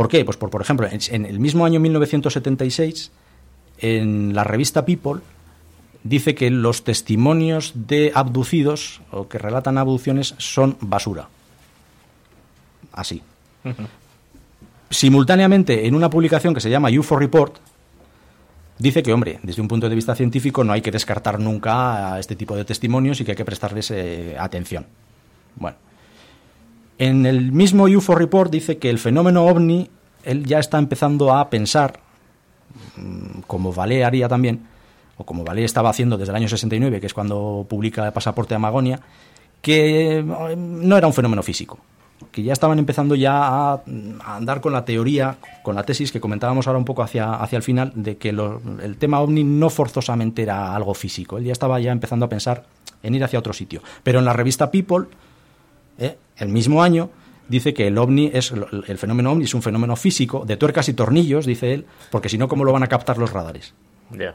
[0.00, 0.24] ¿Por qué?
[0.24, 3.10] Pues por, por ejemplo, en, en el mismo año 1976,
[3.80, 5.20] en la revista People,
[6.04, 11.28] dice que los testimonios de abducidos o que relatan abducciones son basura.
[12.92, 13.20] Así.
[14.88, 17.56] Simultáneamente, en una publicación que se llama UFO Report,
[18.78, 22.18] dice que, hombre, desde un punto de vista científico no hay que descartar nunca a
[22.18, 24.86] este tipo de testimonios y que hay que prestarles eh, atención.
[25.56, 25.89] Bueno.
[27.00, 29.88] En el mismo UFO Report dice que el fenómeno ovni,
[30.22, 31.98] él ya está empezando a pensar,
[32.98, 34.66] mm, como Vallée haría también,
[35.16, 38.54] o como Vallée estaba haciendo desde el año 69, que es cuando publica el Pasaporte
[38.54, 39.00] a Magonia,
[39.62, 41.78] que eh, no era un fenómeno físico,
[42.30, 43.82] que ya estaban empezando ya a,
[44.22, 47.56] a andar con la teoría, con la tesis que comentábamos ahora un poco hacia, hacia
[47.56, 51.80] el final, de que el tema ovni no forzosamente era algo físico, él ya estaba
[51.80, 52.66] ya empezando a pensar
[53.02, 53.82] en ir hacia otro sitio.
[54.02, 55.06] Pero en la revista People,
[56.00, 56.16] ¿eh?
[56.38, 57.10] el mismo año
[57.48, 60.94] dice que el ovni es el fenómeno ovni es un fenómeno físico de tuercas y
[60.94, 63.74] tornillos dice él porque si no cómo lo van a captar los radares
[64.16, 64.34] Ya.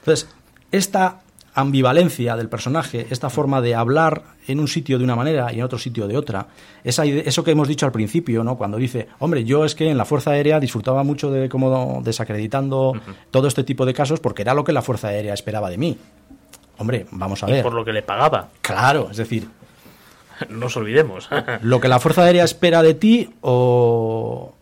[0.00, 0.28] entonces
[0.72, 1.20] esta
[1.52, 5.64] ambivalencia del personaje esta forma de hablar en un sitio de una manera y en
[5.64, 6.46] otro sitio de otra
[6.84, 9.98] esa eso que hemos dicho al principio no cuando dice hombre yo es que en
[9.98, 12.92] la fuerza aérea disfrutaba mucho de cómo desacreditando
[13.32, 15.98] todo este tipo de casos porque era lo que la fuerza aérea esperaba de mí
[16.78, 18.48] hombre vamos a Y ver por lo que le pagaba.
[18.62, 19.48] claro es decir
[20.48, 21.28] No nos olvidemos.
[21.62, 24.54] lo que la Fuerza Aérea espera de ti o,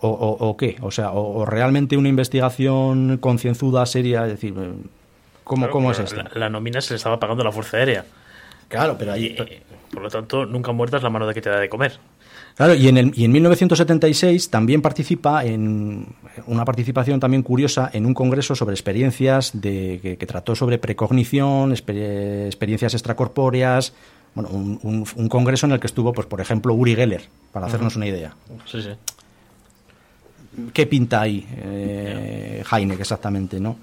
[0.00, 4.54] o, o- o qué, o sea, o, o realmente una investigación concienzuda, seria, es decir,
[5.44, 6.16] ¿cómo, Claro, cómo es esto?
[6.16, 8.04] La, la nómina se le estaba pagando a la Fuerza Aérea.
[8.68, 9.34] Claro, pero ahí...
[9.38, 9.62] eh,
[9.92, 11.98] por lo tanto, nunca muertas la mano de que te da de comer.
[12.56, 16.06] Claro, y en, el, y en 1976 también participa en
[16.46, 22.94] una participación también curiosa en un congreso sobre experiencias de, que, trató sobre precognición, experiencias
[22.94, 23.92] extracorpóreas,
[24.34, 27.96] bueno, un, un, congreso en el que estuvo, pues por ejemplo, Uri Geller, para hacernos
[27.96, 28.34] una idea.
[28.66, 28.90] Sí, sí.
[30.72, 32.62] ¿Qué pinta ahí eh,
[32.98, 33.76] exactamente, no?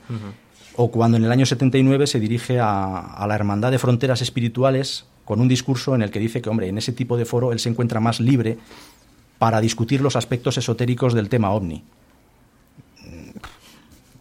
[0.75, 5.05] O cuando en el año 79 se dirige a, a la Hermandad de Fronteras Espirituales
[5.25, 7.59] con un discurso en el que dice que, hombre, en ese tipo de foro él
[7.59, 8.57] se encuentra más libre
[9.37, 11.83] para discutir los aspectos esotéricos del tema ovni.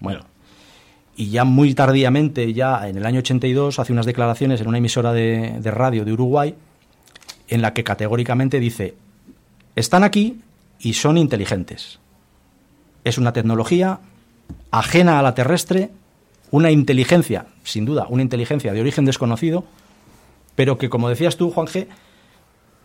[0.00, 0.24] Bueno,
[1.20, 5.12] y ya muy tardíamente, ya en el año 82, hace unas declaraciones en una emisora
[5.12, 6.54] de, de radio de Uruguay
[7.46, 8.94] en la que categóricamente dice,
[9.76, 10.40] están aquí
[10.78, 11.98] y son inteligentes.
[13.04, 14.00] Es una tecnología
[14.70, 15.90] ajena a la terrestre,
[16.52, 19.66] una inteligencia, sin duda, una inteligencia de origen desconocido,
[20.54, 21.86] pero que, como decías tú, Juan G.,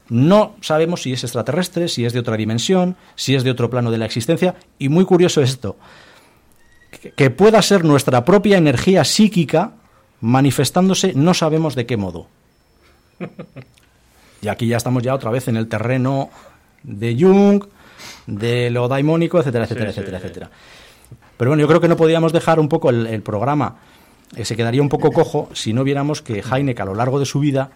[0.09, 3.91] no sabemos si es extraterrestre, si es de otra dimensión, si es de otro plano
[3.91, 5.77] de la existencia, y muy curioso esto,
[7.15, 9.73] que pueda ser nuestra propia energía psíquica
[10.21, 12.27] manifestándose no sabemos de qué modo.
[14.41, 16.29] Y aquí ya estamos ya otra vez en el terreno
[16.83, 17.63] de Jung,
[18.27, 20.49] de lo daimónico, etcétera, etcétera, etcétera, etcétera.
[21.37, 23.77] Pero bueno, yo creo que no podíamos dejar un poco el, programa,
[24.35, 27.25] eh, se quedaría un poco cojo si no viéramos que Heineck a lo largo de
[27.25, 27.71] su vida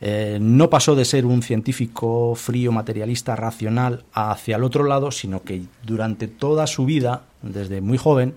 [0.00, 5.42] eh, no pasó de ser un científico frío, materialista, racional hacia el otro lado, sino
[5.42, 7.22] que durante toda su vida,
[7.52, 8.34] desde muy joven,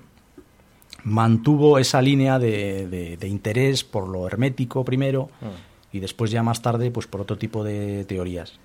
[1.03, 5.95] mantuvo esa línea de, de interés por lo hermético primero mm.
[5.95, 8.59] y después ya más tarde pues por otro tipo de teorías.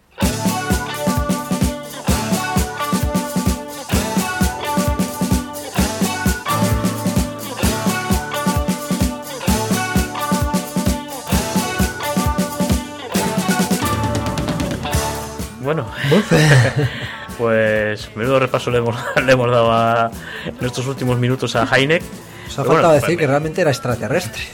[15.64, 15.86] Bueno,
[17.36, 20.10] pues menudo repaso le hemos, le hemos dado a,
[20.46, 22.02] en estos últimos minutos a Heineck.
[22.48, 24.40] Os ha faltado decir que realmente era extraterrestre.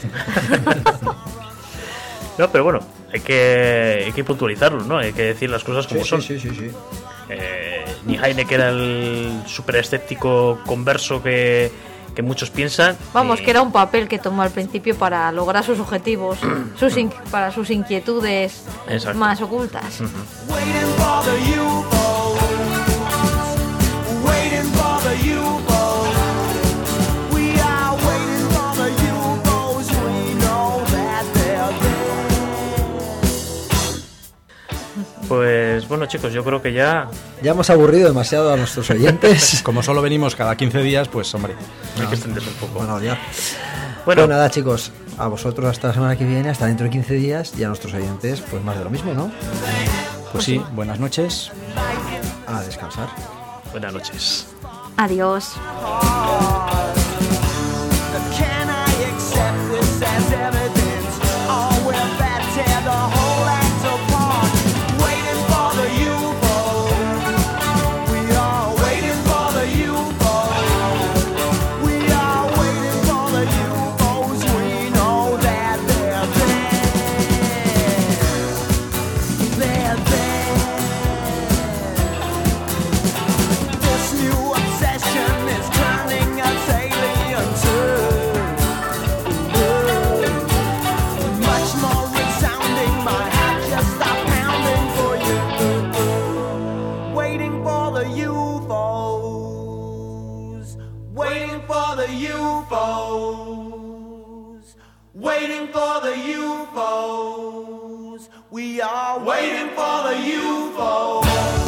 [2.37, 2.79] no, pero bueno,
[3.13, 4.97] hay que, hay que puntualizarlo, ¿no?
[4.97, 6.21] Hay que decir las cosas como son.
[6.21, 6.71] Sí, sí, sí.
[7.29, 11.71] Eh, ni Heineck era el súper escéptico converso que,
[12.15, 12.97] que muchos piensan.
[13.13, 16.39] Vamos, que era un papel que tomó al principio para lograr sus objetivos,
[16.79, 16.93] sus
[17.29, 18.63] para sus inquietudes
[19.15, 20.01] más ocultas.
[35.31, 37.07] Pues bueno, chicos, yo creo que ya.
[37.41, 39.61] Ya hemos aburrido demasiado a nuestros oyentes.
[39.63, 41.55] Como solo venimos cada 15 días, pues hombre.
[41.97, 42.79] Hay que extenderse un poco.
[42.79, 43.17] Bueno, ya.
[44.05, 44.23] Bueno.
[44.23, 47.53] Pues nada, chicos, a vosotros hasta la semana que viene, hasta dentro de 15 días,
[47.57, 49.31] y a nuestros oyentes, pues más de lo mismo, ¿no?
[50.33, 51.49] Pues sí, buenas noches.
[52.45, 53.07] A descansar.
[53.71, 54.47] Buenas noches.
[54.97, 55.55] Adiós.
[108.81, 111.60] Are waiting for the UFOs.